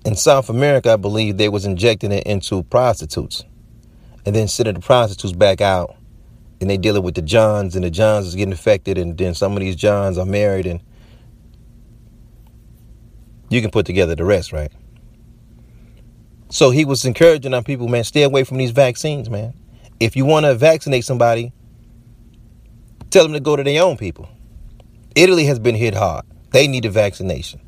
in 0.05 0.15
South 0.15 0.49
America, 0.49 0.93
I 0.93 0.95
believe 0.95 1.37
they 1.37 1.49
was 1.49 1.65
injecting 1.65 2.11
it 2.11 2.25
into 2.25 2.63
prostitutes 2.63 3.43
and 4.25 4.35
then 4.35 4.47
sending 4.47 4.75
the 4.75 4.79
prostitutes 4.79 5.33
back 5.33 5.61
out 5.61 5.95
and 6.59 6.69
they 6.69 6.77
dealing 6.77 7.03
with 7.03 7.15
the 7.15 7.21
Johns 7.21 7.75
and 7.75 7.83
the 7.83 7.89
Johns 7.89 8.27
is 8.27 8.35
getting 8.35 8.53
affected 8.53 8.97
and 8.97 9.17
then 9.17 9.33
some 9.33 9.53
of 9.53 9.59
these 9.59 9.75
Johns 9.75 10.17
are 10.17 10.25
married 10.25 10.65
and 10.65 10.81
you 13.49 13.61
can 13.61 13.71
put 13.71 13.85
together 13.85 14.15
the 14.15 14.25
rest, 14.25 14.51
right? 14.51 14.71
So 16.49 16.69
he 16.69 16.85
was 16.85 17.03
encouraging 17.05 17.53
our 17.53 17.63
people, 17.63 17.87
man, 17.87 18.03
stay 18.03 18.23
away 18.23 18.43
from 18.43 18.57
these 18.57 18.71
vaccines, 18.71 19.29
man. 19.29 19.53
If 19.99 20.15
you 20.15 20.25
want 20.25 20.45
to 20.45 20.55
vaccinate 20.55 21.03
somebody, 21.03 21.51
tell 23.09 23.23
them 23.23 23.33
to 23.33 23.39
go 23.39 23.55
to 23.55 23.63
their 23.63 23.83
own 23.83 23.97
people. 23.97 24.29
Italy 25.15 25.45
has 25.45 25.59
been 25.59 25.75
hit 25.75 25.93
hard. 25.93 26.25
They 26.51 26.67
need 26.67 26.85
a 26.85 26.89
vaccination. 26.89 27.59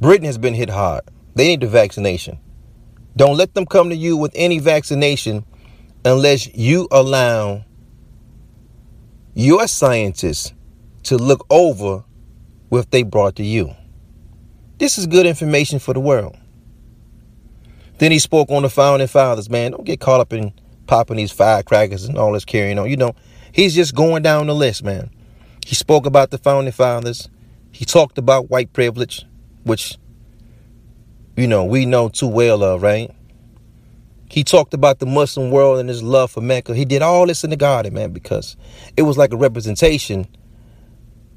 Britain 0.00 0.24
has 0.24 0.38
been 0.38 0.54
hit 0.54 0.70
hard. 0.70 1.02
They 1.34 1.48
need 1.48 1.62
a 1.62 1.66
vaccination. 1.66 2.38
Don't 3.16 3.36
let 3.36 3.54
them 3.54 3.66
come 3.66 3.90
to 3.90 3.96
you 3.96 4.16
with 4.16 4.32
any 4.34 4.60
vaccination 4.60 5.44
unless 6.04 6.52
you 6.54 6.88
allow 6.90 7.64
your 9.34 9.66
scientists 9.66 10.54
to 11.02 11.16
look 11.16 11.44
over 11.50 12.04
what 12.68 12.90
they 12.90 13.02
brought 13.02 13.36
to 13.36 13.44
you. 13.44 13.74
This 14.78 14.96
is 14.96 15.06
good 15.06 15.26
information 15.26 15.78
for 15.78 15.92
the 15.92 16.00
world. 16.00 16.36
Then 18.00 18.12
he 18.12 18.18
spoke 18.18 18.50
on 18.50 18.62
the 18.62 18.70
founding 18.70 19.08
fathers, 19.08 19.50
man. 19.50 19.72
Don't 19.72 19.84
get 19.84 20.00
caught 20.00 20.20
up 20.20 20.32
in 20.32 20.54
popping 20.86 21.18
these 21.18 21.32
firecrackers 21.32 22.04
and 22.04 22.16
all 22.16 22.32
this 22.32 22.46
carrying 22.46 22.78
on. 22.78 22.88
You 22.88 22.96
know, 22.96 23.14
he's 23.52 23.74
just 23.74 23.94
going 23.94 24.22
down 24.22 24.46
the 24.46 24.54
list, 24.54 24.82
man. 24.82 25.10
He 25.66 25.74
spoke 25.74 26.06
about 26.06 26.30
the 26.30 26.38
founding 26.38 26.72
fathers. 26.72 27.28
He 27.72 27.84
talked 27.84 28.16
about 28.16 28.48
white 28.48 28.72
privilege, 28.72 29.26
which, 29.64 29.98
you 31.36 31.46
know, 31.46 31.66
we 31.66 31.84
know 31.84 32.08
too 32.08 32.26
well 32.26 32.64
of, 32.64 32.80
right? 32.80 33.14
He 34.30 34.44
talked 34.44 34.72
about 34.72 34.98
the 34.98 35.06
Muslim 35.06 35.50
world 35.50 35.78
and 35.78 35.90
his 35.90 36.02
love 36.02 36.30
for 36.30 36.40
Mecca. 36.40 36.74
He 36.74 36.86
did 36.86 37.02
all 37.02 37.26
this 37.26 37.44
in 37.44 37.50
the 37.50 37.56
garden, 37.56 37.92
man, 37.92 38.12
because 38.12 38.56
it 38.96 39.02
was 39.02 39.18
like 39.18 39.34
a 39.34 39.36
representation 39.36 40.26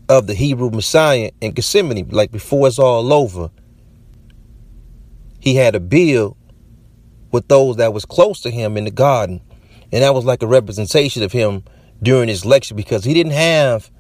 of 0.08 0.28
the 0.28 0.34
Hebrew 0.34 0.70
Messiah 0.70 1.32
in 1.42 1.52
Gethsemane. 1.52 2.08
Like 2.08 2.32
before 2.32 2.70
it's 2.70 2.80
all 2.80 3.12
over, 3.12 3.52
he 5.42 5.56
had 5.56 5.76
a 5.76 5.82
bill 5.82 6.38
with 7.34 7.48
those 7.50 7.78
that 7.78 7.94
was 7.94 8.06
close 8.06 8.42
to 8.42 8.52
him 8.52 8.78
in 8.78 8.86
the 8.86 8.92
garden. 8.92 9.42
And 9.92 10.04
that 10.04 10.14
was 10.14 10.24
like 10.24 10.42
a 10.44 10.48
representation 10.48 11.24
of 11.24 11.34
him 11.34 11.64
during 12.02 12.30
his 12.30 12.46
lecture 12.46 12.76
because 12.76 13.04
he 13.04 13.14
didn't 13.14 13.34
have 13.34 13.92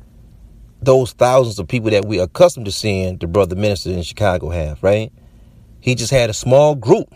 those 0.81 1.13
thousands 1.13 1.59
of 1.59 1.67
people 1.67 1.89
that 1.89 2.05
we 2.05 2.19
are 2.19 2.23
accustomed 2.23 2.67
to 2.67 2.71
seeing 2.71 3.17
the 3.17 3.27
brother 3.27 3.55
minister 3.55 3.89
in 3.89 4.03
Chicago 4.03 4.49
have, 4.49 4.81
right? 4.83 5.11
He 5.81 5.95
just 5.95 6.11
had 6.11 6.29
a 6.29 6.33
small 6.33 6.75
group. 6.75 7.13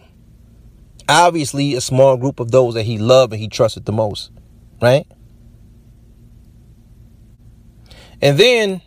Obviously, 1.08 1.76
a 1.76 1.82
small 1.82 2.18
group 2.18 2.40
of 2.40 2.52
those 2.52 2.74
that 2.74 2.84
he 2.84 2.98
loved 2.98 3.32
and 3.32 3.42
he 3.42 3.48
trusted 3.48 3.86
the 3.86 3.92
most, 3.92 4.32
right? 4.82 5.06
And 8.22 8.38
then 8.38 8.82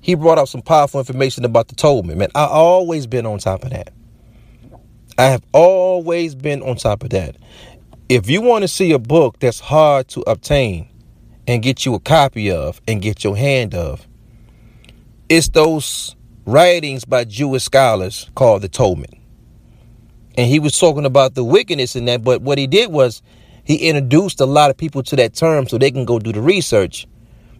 he 0.00 0.14
brought 0.14 0.38
up 0.38 0.48
some 0.48 0.62
powerful 0.62 1.00
information 1.00 1.44
about 1.44 1.68
the 1.68 1.74
Talmud. 1.74 2.16
Man, 2.18 2.28
I 2.34 2.44
always 2.44 3.06
been 3.06 3.26
on 3.26 3.38
top 3.38 3.64
of 3.64 3.70
that. 3.70 3.95
I 5.18 5.26
have 5.26 5.42
always 5.52 6.34
been 6.34 6.62
on 6.62 6.76
top 6.76 7.02
of 7.02 7.10
that. 7.10 7.36
If 8.08 8.28
you 8.28 8.42
want 8.42 8.62
to 8.62 8.68
see 8.68 8.92
a 8.92 8.98
book 8.98 9.38
that's 9.40 9.60
hard 9.60 10.08
to 10.08 10.20
obtain 10.26 10.88
and 11.46 11.62
get 11.62 11.86
you 11.86 11.94
a 11.94 12.00
copy 12.00 12.50
of 12.50 12.80
and 12.86 13.00
get 13.00 13.24
your 13.24 13.36
hand 13.36 13.74
of, 13.74 14.06
it's 15.28 15.48
those 15.48 16.14
writings 16.44 17.04
by 17.04 17.24
Jewish 17.24 17.64
scholars 17.64 18.30
called 18.34 18.62
the 18.62 18.68
Talmud. 18.68 19.14
And 20.36 20.46
he 20.46 20.58
was 20.58 20.78
talking 20.78 21.06
about 21.06 21.34
the 21.34 21.42
wickedness 21.42 21.96
in 21.96 22.04
that, 22.04 22.22
but 22.22 22.42
what 22.42 22.58
he 22.58 22.66
did 22.66 22.92
was 22.92 23.22
he 23.64 23.88
introduced 23.88 24.40
a 24.40 24.46
lot 24.46 24.70
of 24.70 24.76
people 24.76 25.02
to 25.04 25.16
that 25.16 25.34
term 25.34 25.66
so 25.66 25.78
they 25.78 25.90
can 25.90 26.04
go 26.04 26.18
do 26.18 26.30
the 26.30 26.42
research 26.42 27.06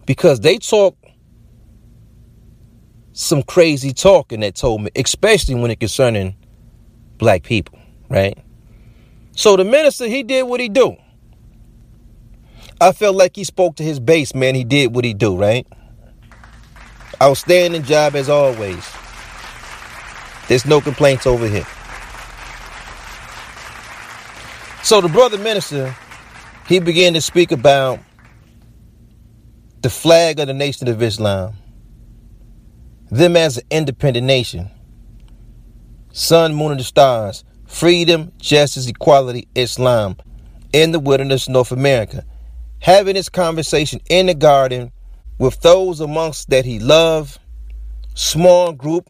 because 0.05 0.41
they 0.41 0.59
talk 0.59 0.95
some 3.13 3.41
crazy 3.41 3.93
talk 3.93 4.31
in 4.31 4.41
that 4.41 4.53
Talmud, 4.53 4.91
especially 4.95 5.55
when 5.55 5.71
it 5.71 5.79
concerning 5.79 6.35
black 7.17 7.43
people, 7.43 7.79
right? 8.09 8.37
So 9.33 9.55
the 9.55 9.63
minister, 9.63 10.07
he 10.07 10.23
did 10.23 10.43
what 10.43 10.59
he 10.59 10.69
do. 10.69 10.97
I 12.79 12.91
felt 12.91 13.15
like 13.15 13.35
he 13.35 13.43
spoke 13.43 13.75
to 13.77 13.83
his 13.83 13.99
base, 13.99 14.35
man. 14.35 14.55
He 14.55 14.63
did 14.63 14.93
what 14.93 15.05
he 15.05 15.13
do, 15.13 15.37
right? 15.37 15.65
Outstanding 17.21 17.83
job 17.83 18.15
as 18.15 18.29
always. 18.29 18.87
There's 20.47 20.65
no 20.65 20.81
complaints 20.81 21.25
over 21.27 21.47
here. 21.47 21.67
So 24.83 25.01
the 25.01 25.09
brother 25.09 25.37
minister, 25.37 25.95
he 26.67 26.79
began 26.79 27.13
to 27.13 27.21
speak 27.21 27.51
about 27.51 27.99
the 29.81 29.89
flag 29.89 30.39
of 30.39 30.47
the 30.47 30.53
Nation 30.53 30.87
of 30.87 31.01
Islam, 31.01 31.55
them 33.09 33.35
as 33.35 33.57
an 33.57 33.63
independent 33.69 34.25
nation, 34.25 34.69
sun, 36.17 36.55
moon, 36.55 36.71
and 36.71 36.79
the 36.79 36.83
stars, 36.83 37.43
freedom, 37.67 38.31
justice, 38.39 38.87
equality, 38.87 39.47
Islam, 39.53 40.17
in 40.73 40.91
the 40.91 40.99
wilderness, 40.99 41.47
North 41.47 41.71
America. 41.71 42.25
Having 42.79 43.15
this 43.15 43.29
conversation 43.29 44.01
in 44.09 44.25
the 44.25 44.33
garden 44.33 44.91
with 45.37 45.61
those 45.61 45.99
amongst 45.99 46.49
that 46.49 46.65
he 46.65 46.79
loved, 46.79 47.39
small 48.15 48.73
group, 48.73 49.07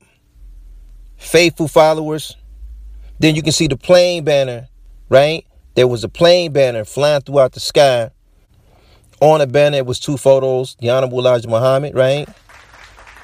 faithful 1.16 1.68
followers. 1.70 2.36
Then 3.20 3.36
you 3.36 3.42
can 3.42 3.54
see 3.54 3.68
the 3.68 3.78
plane 3.78 4.24
banner, 4.26 4.68
right? 5.10 5.46
There 5.76 5.88
was 5.88 6.04
a 6.04 6.10
plane 6.10 6.52
banner 6.52 6.84
flying 6.84 7.22
throughout 7.22 7.54
the 7.54 7.60
sky. 7.60 8.12
On 9.22 9.40
the 9.40 9.48
banner, 9.48 9.78
it 9.78 9.86
was 9.86 10.00
two 10.00 10.18
photos, 10.18 10.76
the 10.80 10.90
Honorable 10.90 11.20
Elijah 11.20 11.48
Muhammad, 11.48 11.96
right? 11.96 12.28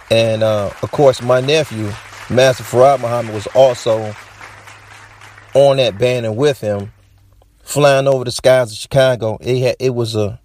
And 0.09 0.41
uh, 0.41 0.71
of 0.81 0.91
course, 0.91 1.21
my 1.21 1.41
nephew, 1.41 1.91
Master 2.29 2.63
Fard 2.63 3.01
Muhammad 3.01 3.33
was 3.33 3.47
also 3.47 4.15
on 5.53 5.77
that 5.77 5.97
banner 5.97 6.31
with 6.31 6.61
him, 6.61 6.91
flying 7.61 8.07
over 8.07 8.23
the 8.23 8.31
skies 8.31 8.71
of 8.71 8.77
Chicago. 8.77 9.37
It 9.41 9.61
had, 9.61 9.75
it 9.79 9.93
was 9.93 10.15
a, 10.15 10.39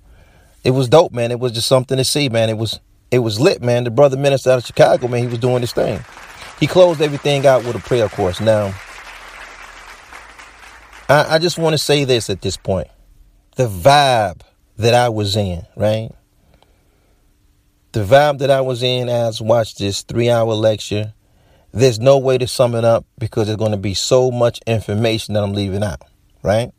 it 0.64 0.72
was 0.72 0.88
dope, 0.88 1.12
man. 1.12 1.30
It 1.30 1.38
was 1.40 1.52
just 1.52 1.68
something 1.68 1.96
to 1.96 2.04
see, 2.04 2.28
man. 2.28 2.50
It 2.50 2.58
was 2.58 2.80
it 3.10 3.20
was 3.20 3.40
lit, 3.40 3.62
man. 3.62 3.84
The 3.84 3.90
brother 3.90 4.16
minister 4.16 4.50
out 4.50 4.58
of 4.58 4.66
Chicago, 4.66 5.08
man, 5.08 5.22
he 5.22 5.28
was 5.28 5.38
doing 5.38 5.60
this 5.60 5.72
thing. 5.72 6.04
He 6.60 6.66
closed 6.66 7.00
everything 7.00 7.46
out 7.46 7.64
with 7.64 7.76
a 7.76 7.78
prayer 7.78 8.08
course. 8.08 8.40
Now, 8.40 8.74
I, 11.08 11.36
I 11.36 11.38
just 11.38 11.58
want 11.58 11.74
to 11.74 11.78
say 11.78 12.04
this 12.04 12.28
at 12.28 12.42
this 12.42 12.56
point. 12.56 12.88
The 13.56 13.68
vibe 13.68 14.42
that 14.76 14.94
I 14.94 15.08
was 15.08 15.36
in, 15.36 15.64
right? 15.76 16.10
The 17.92 18.04
vibe 18.04 18.38
that 18.38 18.50
I 18.50 18.60
was 18.60 18.82
in 18.82 19.08
as 19.08 19.40
watched 19.40 19.78
this 19.78 20.02
three 20.02 20.28
hour 20.28 20.52
lecture. 20.52 21.14
There's 21.72 21.98
no 21.98 22.18
way 22.18 22.38
to 22.38 22.46
sum 22.46 22.74
it 22.74 22.84
up 22.84 23.04
because 23.18 23.46
there's 23.46 23.58
going 23.58 23.72
to 23.72 23.76
be 23.76 23.94
so 23.94 24.30
much 24.30 24.60
information 24.66 25.34
that 25.34 25.42
I'm 25.42 25.52
leaving 25.52 25.82
out, 25.82 26.02
right? 26.42 26.72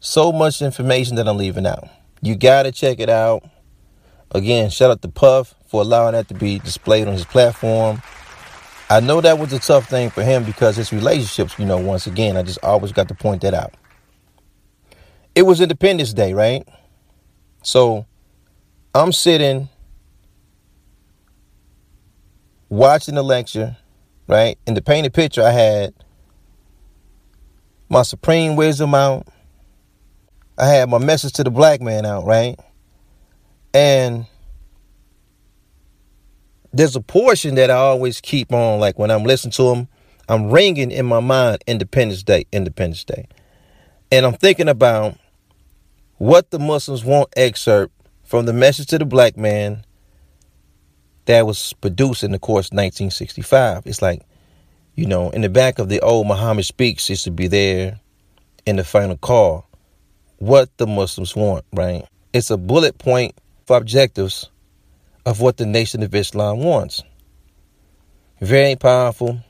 So 0.00 0.32
much 0.32 0.62
information 0.62 1.16
that 1.16 1.28
I'm 1.28 1.36
leaving 1.36 1.66
out. 1.66 1.88
You 2.22 2.36
got 2.36 2.62
to 2.62 2.72
check 2.72 3.00
it 3.00 3.10
out. 3.10 3.44
Again, 4.30 4.70
shout 4.70 4.90
out 4.90 5.02
to 5.02 5.08
Puff 5.08 5.54
for 5.66 5.82
allowing 5.82 6.12
that 6.12 6.28
to 6.28 6.34
be 6.34 6.58
displayed 6.58 7.06
on 7.06 7.12
his 7.12 7.24
platform. 7.24 8.02
I 8.88 9.00
know 9.00 9.20
that 9.20 9.38
was 9.38 9.52
a 9.52 9.58
tough 9.58 9.88
thing 9.88 10.10
for 10.10 10.22
him 10.22 10.44
because 10.44 10.76
his 10.76 10.92
relationships, 10.92 11.58
you 11.58 11.66
know, 11.66 11.78
once 11.78 12.06
again, 12.06 12.36
I 12.36 12.42
just 12.42 12.58
always 12.62 12.92
got 12.92 13.08
to 13.08 13.14
point 13.14 13.42
that 13.42 13.52
out. 13.52 13.74
It 15.34 15.42
was 15.42 15.60
Independence 15.60 16.12
Day, 16.12 16.32
right? 16.32 16.66
So 17.62 18.06
I'm 18.94 19.12
sitting 19.12 19.68
watching 22.68 23.14
the 23.14 23.22
lecture, 23.22 23.76
right? 24.28 24.58
In 24.66 24.74
the 24.74 24.82
painted 24.82 25.14
picture, 25.14 25.42
I 25.42 25.50
had 25.50 25.94
my 27.88 28.02
supreme 28.02 28.56
wisdom 28.56 28.94
out. 28.94 29.26
I 30.58 30.66
had 30.66 30.88
my 30.88 30.98
message 30.98 31.34
to 31.34 31.44
the 31.44 31.50
black 31.50 31.80
man 31.80 32.06
out, 32.06 32.24
right? 32.24 32.58
And 33.74 34.26
there's 36.72 36.96
a 36.96 37.00
portion 37.00 37.54
that 37.54 37.70
I 37.70 37.76
always 37.76 38.20
keep 38.20 38.52
on, 38.52 38.80
like 38.80 38.98
when 38.98 39.10
I'm 39.10 39.24
listening 39.24 39.52
to 39.52 39.74
them, 39.74 39.88
I'm 40.28 40.50
ringing 40.50 40.90
in 40.90 41.06
my 41.06 41.20
mind 41.20 41.62
Independence 41.66 42.22
Day, 42.22 42.46
Independence 42.52 43.04
Day. 43.04 43.28
And 44.10 44.26
I'm 44.26 44.34
thinking 44.34 44.68
about 44.68 45.18
what 46.18 46.50
the 46.50 46.58
Muslims 46.58 47.04
want 47.04 47.28
excerpt 47.36 47.92
from 48.24 48.46
the 48.46 48.52
message 48.52 48.88
to 48.88 48.98
the 48.98 49.04
black 49.04 49.36
man 49.36 49.84
that 51.26 51.46
was 51.46 51.72
produced 51.74 52.24
in 52.24 52.32
the 52.32 52.38
course 52.38 52.70
1965. 52.70 53.82
It's 53.86 54.02
like, 54.02 54.22
you 54.94 55.06
know, 55.06 55.30
in 55.30 55.42
the 55.42 55.48
back 55.48 55.78
of 55.78 55.88
the 55.88 56.00
old 56.00 56.26
Muhammad 56.26 56.64
Speaks 56.64 57.10
used 57.10 57.24
to 57.24 57.30
be 57.30 57.48
there 57.48 58.00
in 58.64 58.76
the 58.76 58.84
final 58.84 59.16
call, 59.16 59.68
what 60.38 60.76
the 60.78 60.86
Muslims 60.86 61.36
want, 61.36 61.64
right? 61.72 62.04
It's 62.32 62.50
a 62.50 62.56
bullet 62.56 62.98
point 62.98 63.34
for 63.66 63.76
objectives 63.76 64.50
of 65.24 65.40
what 65.40 65.56
the 65.56 65.66
Nation 65.66 66.02
of 66.02 66.14
Islam 66.14 66.58
wants. 66.58 67.02
Very 68.40 68.76
powerful, 68.76 69.40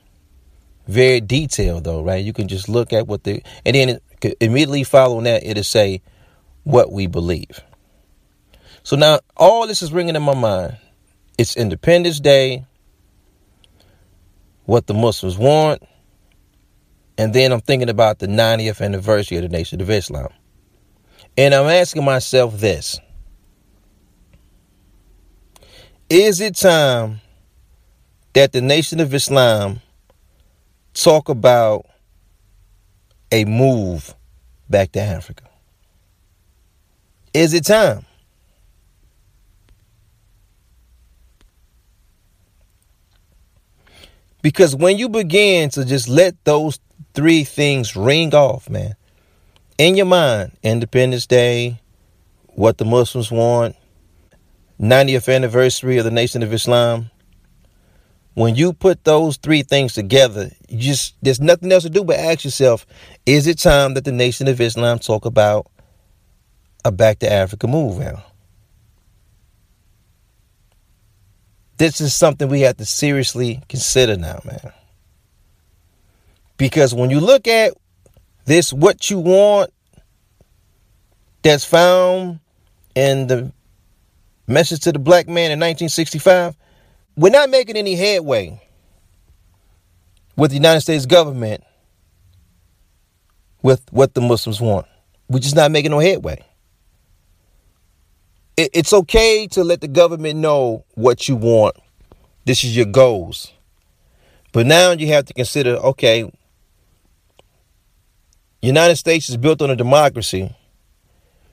very 0.87 1.21
detailed, 1.21 1.83
though, 1.83 2.03
right? 2.03 2.23
You 2.23 2.33
can 2.33 2.47
just 2.47 2.69
look 2.69 2.93
at 2.93 3.07
what 3.07 3.23
they, 3.23 3.43
and 3.65 3.75
then 3.75 3.99
immediately 4.39 4.83
following 4.83 5.25
that, 5.25 5.43
it'll 5.45 5.63
say 5.63 6.01
what 6.63 6.91
we 6.91 7.07
believe. 7.07 7.61
So 8.83 8.95
now 8.95 9.19
all 9.35 9.67
this 9.67 9.81
is 9.81 9.91
ringing 9.91 10.15
in 10.15 10.23
my 10.23 10.35
mind. 10.35 10.77
It's 11.37 11.55
Independence 11.55 12.19
Day, 12.19 12.65
what 14.65 14.87
the 14.87 14.93
Muslims 14.93 15.37
want, 15.37 15.83
and 17.17 17.33
then 17.33 17.51
I'm 17.51 17.61
thinking 17.61 17.89
about 17.89 18.19
the 18.19 18.27
90th 18.27 18.83
anniversary 18.83 19.37
of 19.37 19.43
the 19.43 19.49
Nation 19.49 19.79
of 19.79 19.89
Islam. 19.89 20.29
And 21.37 21.53
I'm 21.53 21.67
asking 21.67 22.03
myself 22.03 22.59
this 22.59 22.99
is 26.09 26.41
it 26.41 26.55
time 26.55 27.21
that 28.33 28.53
the 28.53 28.61
Nation 28.61 28.99
of 28.99 29.13
Islam 29.13 29.81
talk 30.93 31.29
about 31.29 31.85
a 33.31 33.45
move 33.45 34.15
back 34.69 34.91
to 34.93 35.01
Africa? 35.01 35.43
Is 37.33 37.53
it 37.53 37.65
time? 37.65 38.06
Because 44.41 44.75
when 44.75 44.97
you 44.97 45.09
begin 45.09 45.69
to 45.71 45.83
just 45.83 46.07
let 46.07 46.43
those 46.45 46.79
three 47.13 47.43
things 47.43 47.95
ring 47.95 48.33
off, 48.33 48.69
man, 48.69 48.95
in 49.77 49.95
your 49.95 50.05
mind, 50.05 50.51
Independence 50.63 51.25
Day, 51.25 51.79
what 52.47 52.77
the 52.77 52.85
Muslims 52.85 53.31
want, 53.31 53.75
90th 54.79 55.33
anniversary 55.33 55.97
of 55.97 56.05
the 56.05 56.11
Nation 56.11 56.43
of 56.43 56.53
Islam. 56.53 57.09
When 58.35 58.53
you 58.53 58.73
put 58.73 59.03
those 59.03 59.37
three 59.37 59.63
things 59.63 59.93
together, 59.93 60.51
you 60.69 60.79
just 60.79 61.15
there's 61.23 61.39
nothing 61.39 61.71
else 61.71 61.83
to 61.83 61.89
do 61.89 62.03
but 62.03 62.17
ask 62.17 62.45
yourself, 62.45 62.85
is 63.25 63.47
it 63.47 63.57
time 63.57 63.95
that 63.95 64.05
the 64.05 64.11
Nation 64.11 64.47
of 64.47 64.61
Islam 64.61 64.99
talk 64.99 65.25
about 65.25 65.67
a 66.85 66.91
back 66.91 67.19
to 67.19 67.31
Africa 67.31 67.67
move 67.67 67.97
now? 67.97 68.23
This 71.77 72.01
is 72.01 72.13
something 72.13 72.49
we 72.49 72.61
have 72.61 72.77
to 72.77 72.85
seriously 72.85 73.61
consider 73.69 74.17
now, 74.17 74.39
man. 74.43 74.71
Because 76.57 76.93
when 76.93 77.09
you 77.09 77.19
look 77.19 77.47
at 77.47 77.73
this, 78.45 78.73
what 78.73 79.09
you 79.09 79.19
want 79.19 79.71
that's 81.43 81.65
found 81.65 82.39
in 82.95 83.27
the 83.27 83.51
Message 84.49 84.79
to 84.81 84.93
the 84.93 84.99
Black 84.99 85.27
Man 85.27 85.51
in 85.51 85.59
1965. 85.59 86.55
We're 87.17 87.31
not 87.31 87.49
making 87.49 87.75
any 87.75 87.95
headway 87.95 88.61
with 90.37 90.51
the 90.51 90.55
United 90.55 90.79
States 90.81 91.05
government 91.05 91.65
with 93.61 93.81
what 93.91 94.13
the 94.13 94.21
Muslims 94.21 94.61
want. 94.61 94.85
We're 95.27 95.39
just 95.39 95.55
not 95.55 95.69
making 95.71 95.91
no 95.91 95.99
headway. 95.99 96.45
It's 98.57 98.91
okay 98.91 99.45
to 99.51 99.63
let 99.63 99.81
the 99.81 99.87
government 99.87 100.39
know 100.39 100.83
what 100.95 101.27
you 101.27 101.35
want. 101.35 101.75
This 102.45 102.63
is 102.63 102.75
your 102.75 102.87
goals. 102.87 103.53
But 104.51 104.65
now 104.65 104.91
you 104.91 105.07
have 105.09 105.25
to 105.25 105.33
consider 105.33 105.75
okay, 105.75 106.31
United 108.61 108.95
States 108.95 109.29
is 109.29 109.37
built 109.37 109.61
on 109.61 109.69
a 109.69 109.75
democracy. 109.75 110.55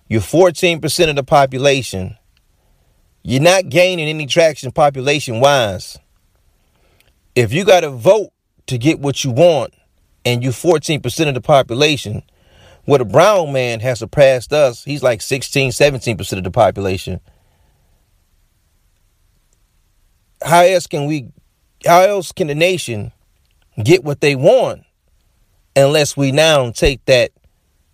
You're 0.09 0.23
14% 0.23 1.11
of 1.11 1.17
the 1.17 1.23
population. 1.25 2.17
You're 3.23 3.43
not 3.43 3.69
gaining 3.69 4.09
any 4.09 4.27
traction 4.27 4.73
population 4.73 5.41
wise. 5.41 5.99
If 7.35 7.53
you 7.53 7.65
got 7.67 7.81
to 7.81 7.91
vote 7.91 8.31
to 8.67 8.79
get 8.79 9.01
what 9.01 9.25
you 9.25 9.31
want 9.31 9.75
and 10.25 10.43
you're 10.43 10.53
14% 10.53 11.29
of 11.29 11.35
the 11.35 11.41
population, 11.43 12.23
what 12.85 13.01
a 13.01 13.05
brown 13.05 13.53
man 13.53 13.81
has 13.81 13.99
surpassed 14.01 14.53
us, 14.53 14.85
he's 14.85 15.03
like 15.03 15.23
16, 15.23 15.71
17% 15.71 16.39
of 16.39 16.45
the 16.45 16.51
population. 16.51 17.21
How 20.43 20.61
else 20.61 20.87
can 20.87 21.07
we 21.07 21.29
how 21.87 22.01
else 22.01 22.33
can 22.33 22.47
the 22.47 22.55
nation 22.55 23.13
get 23.83 24.05
what 24.05 24.21
they 24.21 24.35
want 24.35 24.85
unless 25.77 26.17
we 26.17 26.33
now 26.33 26.71
take 26.71 27.05
that 27.07 27.33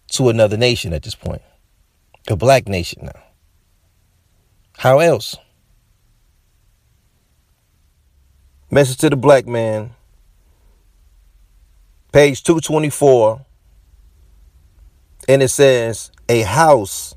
to 0.09 0.29
another 0.29 0.57
nation 0.57 0.93
at 0.93 1.03
this 1.03 1.15
point? 1.15 1.43
A 2.29 2.37
black 2.37 2.69
nation 2.69 3.05
now. 3.05 3.23
How 4.79 4.99
else? 4.99 5.37
Message 8.71 8.99
to 8.99 9.11
the 9.11 9.17
black 9.17 9.47
man, 9.47 9.95
page 12.13 12.43
224, 12.45 13.45
and 15.29 15.43
it 15.43 15.49
says, 15.49 16.11
A 16.29 16.43
house 16.43 17.15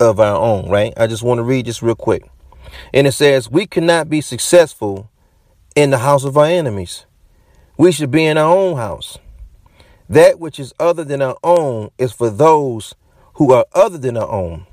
of 0.00 0.20
our 0.20 0.36
own, 0.36 0.68
right? 0.68 0.92
I 0.96 1.06
just 1.06 1.22
want 1.22 1.38
to 1.38 1.42
read 1.42 1.66
this 1.66 1.82
real 1.82 1.94
quick. 1.94 2.28
And 2.92 3.06
it 3.06 3.12
says, 3.12 3.50
We 3.50 3.66
cannot 3.66 4.08
be 4.08 4.20
successful 4.20 5.10
in 5.74 5.90
the 5.90 5.98
house 5.98 6.24
of 6.24 6.36
our 6.36 6.46
enemies. 6.46 7.06
We 7.76 7.92
should 7.92 8.10
be 8.10 8.24
in 8.24 8.38
our 8.38 8.54
own 8.54 8.76
house. 8.76 9.18
That 10.08 10.40
which 10.40 10.58
is 10.58 10.72
other 10.80 11.04
than 11.04 11.22
our 11.22 11.36
own 11.44 11.90
is 11.98 12.12
for 12.12 12.30
those 12.30 12.94
who 13.34 13.52
are 13.52 13.66
other 13.74 13.98
than 13.98 14.16
our 14.16 14.28
own. 14.28 14.66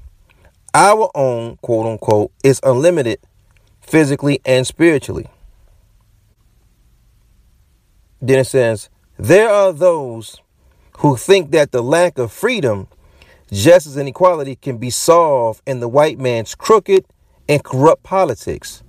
Our 0.74 1.10
own, 1.14 1.58
quote 1.58 1.86
unquote, 1.86 2.32
is 2.44 2.60
unlimited 2.64 3.20
physically 3.82 4.42
and 4.46 4.66
spiritually. 4.66 5.28
Then 8.22 8.40
it 8.40 8.46
says, 8.46 8.90
There 9.18 9.50
are 9.50 9.72
those 9.72 10.42
who 11.00 11.18
think 11.18 11.52
that 11.52 11.72
the 11.72 11.82
lack 11.82 12.18
of 12.18 12.32
freedom, 12.32 12.88
justice, 13.52 13.96
and 13.96 14.08
equality 14.08 14.56
can 14.56 14.78
be 14.78 14.90
solved 14.90 15.62
in 15.68 15.80
the 15.80 15.88
white 15.88 16.20
man's 16.20 16.56
crooked 16.56 17.06
and 17.48 17.64
corrupt 17.64 18.04
politics. 18.04 18.84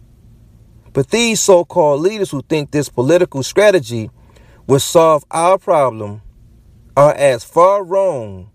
But 0.92 1.10
these 1.10 1.40
so 1.40 1.64
called 1.64 2.00
leaders 2.00 2.30
who 2.30 2.42
think 2.42 2.70
this 2.70 2.88
political 2.88 3.42
strategy 3.42 4.10
will 4.66 4.80
solve 4.80 5.24
our 5.30 5.58
problem 5.58 6.22
are 6.96 7.14
as 7.14 7.44
far 7.44 7.84
wrong 7.84 8.50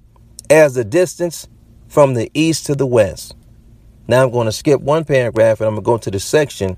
as 0.50 0.74
the 0.74 0.84
distance 0.84 1.48
from 1.88 2.16
the 2.16 2.32
east 2.34 2.66
to 2.66 2.76
the 2.76 2.88
west. 2.88 3.36
Now 4.08 4.24
I'm 4.24 4.32
going 4.32 4.46
to 4.46 4.52
skip 4.52 4.82
one 4.82 5.06
paragraph 5.06 5.60
and 5.60 5.68
I'm 5.68 5.76
going 5.76 5.84
to 5.84 5.86
go 5.86 5.98
to 6.00 6.12
the 6.12 6.20
section 6.20 6.78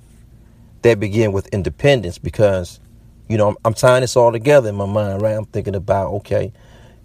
that 0.82 1.00
begin 1.00 1.32
with 1.32 1.48
independence 1.48 2.18
because 2.18 2.80
you 3.28 3.38
know, 3.38 3.50
I'm, 3.50 3.58
I'm 3.66 3.74
tying 3.74 4.02
this 4.02 4.16
all 4.16 4.32
together 4.32 4.70
in 4.70 4.76
my 4.76 4.86
mind, 4.86 5.22
right? 5.22 5.36
I'm 5.36 5.46
thinking 5.46 5.76
about, 5.76 6.12
okay, 6.16 6.54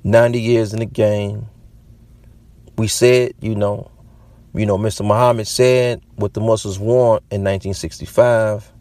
90 0.05 0.41
years 0.41 0.73
in 0.73 0.81
the 0.81 0.87
game. 0.87 1.47
We 2.77 2.89
said, 2.89 3.33
you 3.41 3.55
know, 3.55 3.91
you 4.55 4.67
know, 4.67 4.79
Mr. 4.79 5.07
Muhammad 5.07 5.47
said 5.47 6.01
what 6.17 6.35
the 6.35 6.41
Muslims 6.41 6.79
want 6.79 7.23
in 7.31 7.43
1965. 7.45 8.73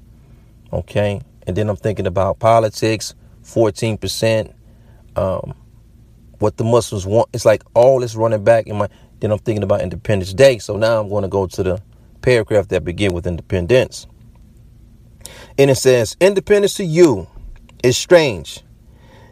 Okay. 0.73 1.21
And 1.45 1.55
then 1.55 1.69
I'm 1.69 1.75
thinking 1.75 2.07
about 2.07 2.39
politics, 2.39 3.15
14%. 3.43 4.53
Um, 5.15 5.53
what 6.39 6.57
the 6.57 6.63
Muslims 6.63 7.05
want. 7.05 7.29
It's 7.33 7.45
like 7.45 7.63
all 7.73 7.99
this 7.99 8.15
running 8.15 8.43
back 8.43 8.67
in 8.67 8.77
my. 8.77 8.89
Then 9.19 9.31
I'm 9.31 9.39
thinking 9.39 9.63
about 9.63 9.81
Independence 9.81 10.33
Day. 10.33 10.59
So 10.59 10.77
now 10.77 11.01
I'm 11.01 11.09
going 11.09 11.23
to 11.23 11.27
go 11.27 11.47
to 11.47 11.63
the 11.63 11.81
paragraph 12.21 12.67
that 12.67 12.83
begin 12.83 13.13
with 13.13 13.25
independence. 13.25 14.05
And 15.57 15.71
it 15.71 15.75
says, 15.75 16.15
Independence 16.19 16.75
to 16.75 16.85
you 16.85 17.27
is 17.83 17.97
strange. 17.97 18.63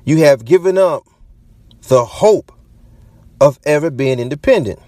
You 0.04 0.18
have 0.20 0.46
given 0.46 0.78
up 0.78 1.04
the 1.88 2.06
hope 2.06 2.52
of 3.40 3.60
ever 3.66 3.90
being 3.92 4.20
independent. 4.20 4.80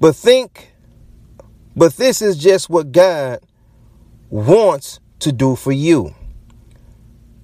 But 0.00 0.16
think, 0.16 0.72
but 1.76 1.94
this 1.94 2.22
is 2.22 2.36
just 2.36 2.70
what 2.70 2.92
God 2.92 3.40
wants 4.30 5.00
to 5.20 5.32
do 5.32 5.54
for 5.56 5.72
you. 5.72 6.14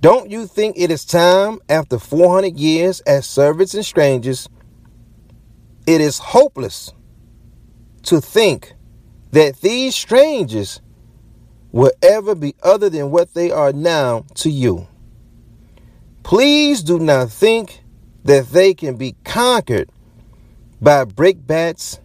Don't 0.00 0.30
you 0.30 0.46
think 0.46 0.76
it 0.78 0.90
is 0.90 1.04
time 1.04 1.58
after 1.68 1.98
400 1.98 2.56
years 2.58 3.00
as 3.00 3.26
servants 3.26 3.74
and 3.74 3.84
strangers? 3.84 4.48
It 5.86 6.00
is 6.00 6.18
hopeless 6.18 6.92
to 8.04 8.20
think 8.20 8.74
that 9.32 9.60
these 9.60 9.94
strangers 9.94 10.80
will 11.76 11.92
ever 12.00 12.34
be 12.34 12.54
other 12.62 12.88
than 12.88 13.10
what 13.10 13.34
they 13.34 13.50
are 13.50 13.70
now 13.70 14.24
to 14.34 14.48
you. 14.48 14.88
Please 16.22 16.82
do 16.82 16.98
not 16.98 17.30
think 17.30 17.82
that 18.24 18.48
they 18.48 18.72
can 18.72 18.96
be 18.96 19.14
conquered 19.24 19.90
by 20.80 21.04
brickbats 21.04 22.00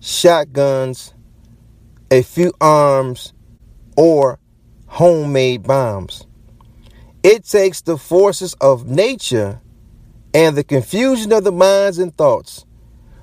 shotguns, 0.00 1.12
a 2.10 2.22
few 2.22 2.54
arms, 2.58 3.34
or 3.98 4.38
homemade 4.86 5.62
bombs. 5.62 6.26
It 7.22 7.44
takes 7.44 7.82
the 7.82 7.98
forces 7.98 8.54
of 8.62 8.86
nature 8.86 9.60
and 10.32 10.56
the 10.56 10.64
confusion 10.64 11.32
of 11.34 11.44
the 11.44 11.52
minds 11.52 11.98
and 11.98 12.16
thoughts, 12.16 12.64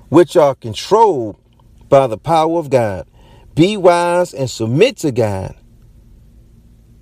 which 0.08 0.36
are 0.36 0.54
controlled 0.54 1.36
by 1.88 2.06
the 2.06 2.16
power 2.16 2.60
of 2.60 2.70
God. 2.70 3.08
Be 3.56 3.76
wise 3.76 4.32
and 4.32 4.48
submit 4.48 4.96
to 4.98 5.10
God, 5.10 5.56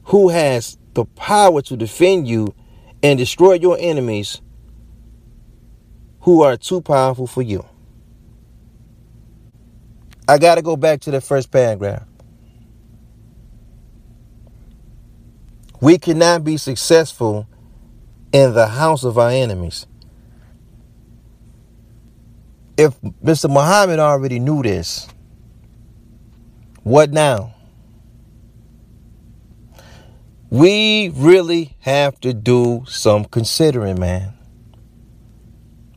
who 0.09 0.31
has 0.31 0.79
the 0.95 1.05
power 1.05 1.63
to 1.63 1.77
defend 1.77 2.27
you 2.29 2.55
and 3.03 3.19
destroy 3.19 3.55
your 3.55 3.77
enemies 3.79 4.41
who 6.21 6.43
are 6.43 6.57
too 6.57 6.81
powerful 6.81 7.27
for 7.27 7.43
you. 7.43 7.65
I 10.27 10.39
got 10.39 10.57
to 10.57 10.63
go 10.63 10.77
back 10.77 11.01
to 11.03 11.11
the 11.11 11.21
first 11.21 11.51
paragraph. 11.51 12.05
We 15.81 15.99
cannot 15.99 16.45
be 16.45 16.57
successful 16.57 17.47
in 18.33 18.55
the 18.55 18.67
house 18.67 19.05
of 19.05 19.19
our 19.19 19.31
enemies. 19.31 19.87
If 22.79 23.01
Mr. 23.25 23.51
Muhammad 23.51 23.99
already 23.99 24.39
knew 24.39 24.63
this, 24.63 25.09
what 26.83 27.11
now? 27.13 27.55
We 30.51 31.11
really 31.11 31.77
have 31.81 32.19
to 32.21 32.33
do 32.33 32.85
some 32.87 33.27
considering, 33.27 34.01
man. 34.01 34.33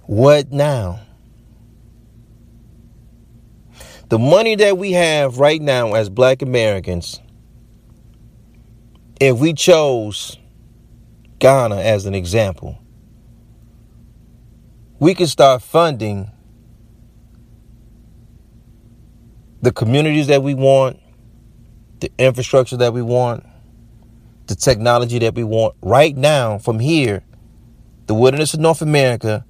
What 0.03 0.51
now? 0.51 0.99
The 4.09 4.19
money 4.19 4.55
that 4.55 4.77
we 4.77 4.91
have 4.91 5.37
right 5.37 5.61
now 5.61 5.93
as 5.93 6.09
black 6.09 6.41
Americans, 6.41 7.21
if 9.21 9.37
we 9.37 9.53
chose 9.53 10.37
Ghana 11.39 11.77
as 11.77 12.05
an 12.05 12.13
example, 12.13 12.77
we 14.99 15.15
can 15.15 15.27
start 15.27 15.61
funding 15.61 16.29
the 19.61 19.71
communities 19.71 20.27
that 20.27 20.43
we 20.43 20.55
want, 20.55 20.99
the 22.01 22.11
infrastructure 22.17 22.75
that 22.77 22.91
we 22.91 23.01
want, 23.01 23.45
the 24.51 24.55
technology 24.57 25.17
that 25.19 25.33
we 25.33 25.43
want 25.43 25.75
right 25.81 26.15
now 26.15 26.57
from 26.57 26.79
here, 26.79 27.23
the 28.07 28.13
wilderness 28.13 28.53
of 28.53 28.59
North 28.59 28.81
America, 28.81 29.45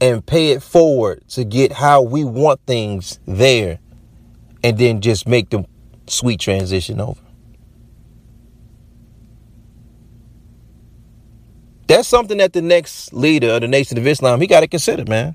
and 0.00 0.24
pay 0.24 0.52
it 0.52 0.62
forward 0.62 1.22
to 1.28 1.44
get 1.44 1.70
how 1.70 2.00
we 2.02 2.24
want 2.24 2.60
things 2.66 3.20
there 3.26 3.78
and 4.64 4.78
then 4.78 5.00
just 5.00 5.28
make 5.28 5.50
the 5.50 5.64
sweet 6.06 6.40
transition 6.40 6.98
over. 6.98 7.20
That's 11.88 12.08
something 12.08 12.38
that 12.38 12.54
the 12.54 12.62
next 12.62 13.12
leader 13.12 13.50
of 13.50 13.60
the 13.60 13.68
Nation 13.68 13.98
of 13.98 14.06
Islam, 14.06 14.40
he 14.40 14.46
got 14.46 14.60
to 14.60 14.66
consider, 14.66 15.04
man. 15.04 15.34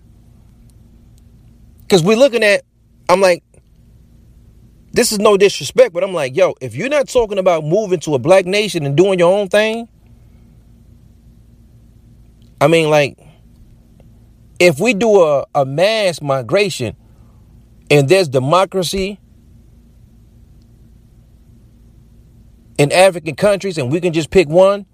Because 1.82 2.04
we're 2.04 2.18
looking 2.18 2.44
at, 2.44 2.64
I'm 3.08 3.22
like, 3.22 3.44
this 4.98 5.12
is 5.12 5.20
no 5.20 5.38
disrespect, 5.38 5.94
but 5.94 6.04
I'm 6.04 6.12
like, 6.12 6.36
yo, 6.36 6.56
if 6.60 6.74
you're 6.74 6.90
not 6.90 7.08
talking 7.08 7.38
about 7.38 7.64
moving 7.64 8.00
to 8.00 8.16
a 8.16 8.20
black 8.20 8.48
nation 8.48 8.84
and 8.84 8.98
doing 8.98 9.20
your 9.20 9.32
own 9.32 9.48
thing, 9.48 9.88
I 12.60 12.68
mean, 12.68 12.90
like, 12.90 13.20
if 14.58 14.80
we 14.80 14.96
do 14.96 15.22
a, 15.22 15.46
a 15.54 15.66
mass 15.66 16.20
migration 16.20 16.96
and 17.92 18.10
there's 18.10 18.28
democracy 18.28 19.20
in 22.80 22.92
African 22.92 23.36
countries 23.36 23.78
and 23.78 23.92
we 23.92 24.02
can 24.02 24.14
just 24.14 24.32
pick 24.32 24.50
one, 24.50 24.88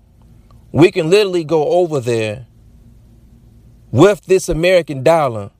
we 0.74 0.92
can 0.92 1.10
literally 1.10 1.46
go 1.46 1.66
over 1.66 2.02
there 2.02 2.46
with 3.92 4.26
this 4.26 4.50
American 4.50 5.02
dollar, 5.02 5.52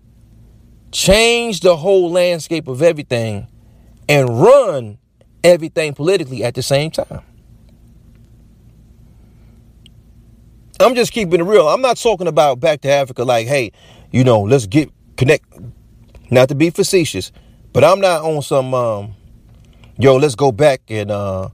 change 0.92 1.62
the 1.62 1.78
whole 1.78 2.12
landscape 2.12 2.68
of 2.68 2.82
everything, 2.82 3.48
and 4.10 4.42
run 4.42 4.98
everything 5.44 5.94
politically 5.94 6.44
at 6.44 6.56
the 6.56 6.62
same 6.62 6.92
time. 6.92 7.22
I'm 10.80 10.96
just 10.96 11.12
keeping 11.12 11.40
it 11.40 11.44
real. 11.44 11.68
I'm 11.68 11.82
not 11.82 11.98
talking 11.98 12.28
about 12.28 12.60
back 12.60 12.82
to 12.82 12.90
Africa 12.90 13.24
like, 13.24 13.48
hey, 13.48 13.72
you 14.12 14.24
know, 14.24 14.42
let's 14.42 14.66
get 14.66 14.90
connect. 15.18 15.46
Not 16.32 16.50
to 16.50 16.56
be 16.56 16.70
facetious, 16.70 17.32
but 17.72 17.84
I'm 17.84 18.00
not 18.00 18.24
on 18.24 18.42
some 18.42 18.74
um, 18.74 19.16
yo, 19.98 20.16
let's 20.16 20.36
go 20.36 20.52
back 20.52 20.82
and 20.90 21.12
uh, 21.12 21.50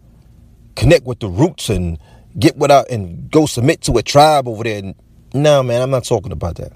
connect 0.75 1.05
with 1.05 1.19
the 1.19 1.27
roots 1.27 1.69
and 1.69 1.99
get 2.37 2.55
what 2.55 2.71
I 2.71 2.81
and 2.89 3.29
go 3.29 3.45
submit 3.45 3.81
to 3.81 3.97
a 3.97 4.03
tribe 4.03 4.47
over 4.47 4.63
there. 4.63 4.93
No, 5.33 5.61
man, 5.63 5.81
I'm 5.81 5.91
not 5.91 6.05
talking 6.05 6.31
about 6.31 6.55
that. 6.55 6.73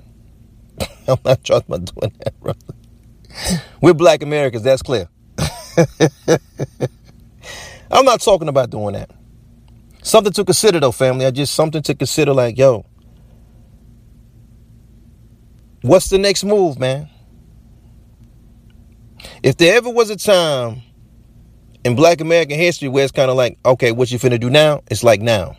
I'm 1.07 1.17
not 1.25 1.43
talking 1.43 1.73
about 1.73 1.85
doing 1.85 2.13
that, 2.23 2.39
brother. 2.39 2.59
We're 3.81 3.93
black 3.93 4.21
Americans, 4.21 4.63
that's 4.63 4.81
clear. 4.81 5.07
I'm 7.91 8.05
not 8.05 8.21
talking 8.21 8.47
about 8.47 8.69
doing 8.69 8.93
that. 8.93 9.11
Something 10.01 10.33
to 10.33 10.43
consider 10.43 10.79
though, 10.79 10.91
family. 10.91 11.25
I 11.25 11.31
just 11.31 11.53
something 11.53 11.81
to 11.83 11.95
consider 11.95 12.33
like, 12.33 12.57
yo, 12.57 12.85
what's 15.81 16.09
the 16.09 16.17
next 16.17 16.43
move, 16.43 16.79
man? 16.79 17.09
If 19.41 19.57
there 19.57 19.77
ever 19.77 19.89
was 19.89 20.09
a 20.09 20.17
time 20.17 20.81
in 21.83 21.95
black 21.95 22.21
American 22.21 22.57
history 22.57 22.89
where 22.89 23.03
it's 23.03 23.11
kind 23.11 23.29
of 23.29 23.37
like, 23.37 23.57
okay, 23.65 23.91
what 23.91 24.11
you 24.11 24.19
finna 24.19 24.39
do 24.39 24.49
now? 24.49 24.81
It's 24.89 25.03
like 25.03 25.21
now. 25.21 25.55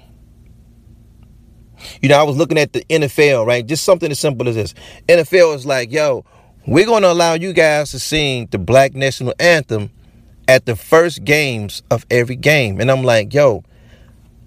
You 2.00 2.09
know, 2.09 2.18
I 2.18 2.22
was 2.22 2.37
looking 2.37 2.59
at 2.59 2.72
the 2.72 2.85
NFL, 2.90 3.46
right? 3.46 3.66
Just 3.66 3.85
something 3.85 4.11
as 4.11 4.18
simple 4.18 4.48
as 4.48 4.55
this. 4.55 4.74
NFL 5.09 5.55
is 5.55 5.66
like, 5.66 5.92
yo, 5.92 6.24
we're 6.66 6.87
gonna 6.87 7.09
allow 7.09 7.35
you 7.35 7.53
guys 7.53 7.90
to 7.90 7.98
sing 7.98 8.48
the 8.50 8.59
black 8.59 8.94
national 8.94 9.35
anthem 9.38 9.90
at 10.48 10.66
the 10.66 10.76
first 10.76 11.24
games 11.24 11.83
of 11.90 12.07
every 12.11 12.37
game. 12.37 12.80
And 12.80 12.90
I'm 12.90 13.02
like, 13.02 13.33
yo, 13.33 13.64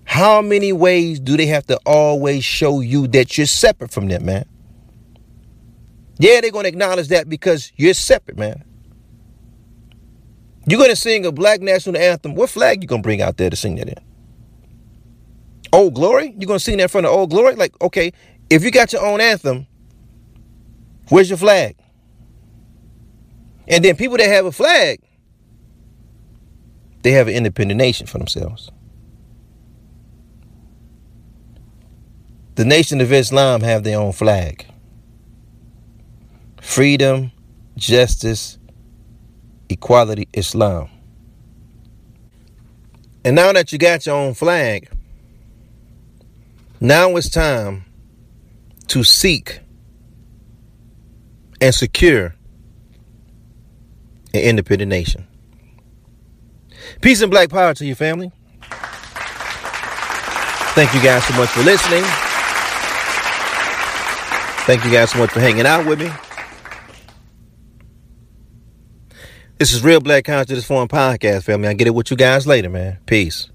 how 0.06 0.42
many 0.42 0.72
ways 0.72 1.20
do 1.20 1.36
they 1.38 1.48
have 1.48 1.66
to 1.68 1.78
always 1.86 2.44
show 2.44 2.80
you 2.80 3.08
that 3.10 3.38
you're 3.38 3.48
separate 3.48 3.92
from 3.92 4.08
them, 4.08 4.26
man? 4.26 4.46
Yeah, 6.20 6.42
they're 6.42 6.52
going 6.52 6.64
to 6.64 6.70
acknowledge 6.70 7.10
that 7.10 7.30
because 7.30 7.72
you're 7.76 7.94
separate, 7.94 8.38
man. 8.38 8.64
You're 10.66 10.80
going 10.80 10.90
to 10.90 10.96
sing 10.96 11.26
a 11.26 11.32
black 11.32 11.62
national 11.62 11.98
anthem. 11.98 12.36
What 12.36 12.50
flag 12.50 12.82
you 12.82 12.88
going 12.88 13.02
to 13.02 13.08
bring 13.08 13.22
out 13.22 13.38
there 13.38 13.50
to 13.50 13.56
sing 13.56 13.76
that 13.76 13.88
in? 13.88 13.96
Old 15.72 15.94
Glory? 15.94 16.34
You're 16.38 16.48
going 16.48 16.60
to 16.60 16.64
sing 16.64 16.78
that 16.78 16.84
in 16.84 16.90
front 16.90 17.08
of 17.08 17.14
Old 17.14 17.30
Glory? 17.30 17.56
Like, 17.56 17.80
okay, 17.82 18.12
if 18.50 18.64
you 18.64 18.72
got 18.72 18.94
your 18.94 19.06
own 19.06 19.22
anthem, 19.22 19.68
where's 21.10 21.30
your 21.30 21.38
flag? 21.38 21.78
And 23.68 23.84
then 23.84 23.96
people 23.96 24.18
that 24.18 24.28
have 24.28 24.46
a 24.46 24.52
flag, 24.52 25.02
they 27.04 27.12
have 27.12 27.28
an 27.28 27.34
independent 27.34 27.78
nation 27.78 28.08
for 28.08 28.18
themselves. 28.18 28.72
the 32.58 32.66
Nation 32.66 33.02
of 33.02 33.14
Islam 33.14 33.62
have 33.62 33.84
their 33.84 34.00
own 34.00 34.12
flag. 34.12 34.66
Freedom, 36.60 37.32
justice, 37.76 38.58
equality, 39.70 40.28
Islam. 40.34 40.90
And 43.24 43.36
now 43.36 43.54
that 43.54 43.72
you 43.72 43.78
got 43.78 44.08
your 44.08 44.16
own 44.16 44.34
flag, 44.34 44.90
now 46.80 47.16
it's 47.16 47.30
time 47.30 47.86
to 48.88 49.04
seek 49.04 49.60
and 51.62 51.76
secure 51.76 52.34
an 54.34 54.42
independent 54.42 54.90
nation. 54.90 55.28
Peace 57.02 57.22
and 57.22 57.32
black 57.32 57.50
power 57.50 57.74
to 57.74 57.86
your 57.86 57.96
family. 57.96 58.32
Thank 60.74 60.94
you 60.94 61.02
guys 61.02 61.24
so 61.26 61.34
much 61.36 61.50
for 61.50 61.64
listening. 61.64 62.04
Thank 64.66 64.84
you 64.84 64.92
guys 64.92 65.12
so 65.12 65.20
much 65.20 65.32
for 65.32 65.40
hanging 65.40 65.66
out 65.66 65.86
with 65.86 66.00
me. 66.00 66.10
This 69.58 69.74
is 69.74 69.84
Real 69.84 70.00
Black 70.00 70.26
Consciousness 70.26 70.66
Forum 70.66 70.88
Podcast, 70.88 71.44
family. 71.44 71.68
I 71.68 71.74
get 71.74 71.88
it 71.88 71.96
with 71.96 72.12
you 72.12 72.18
guys 72.18 72.46
later, 72.46 72.70
man. 72.70 73.00
Peace. 73.08 73.50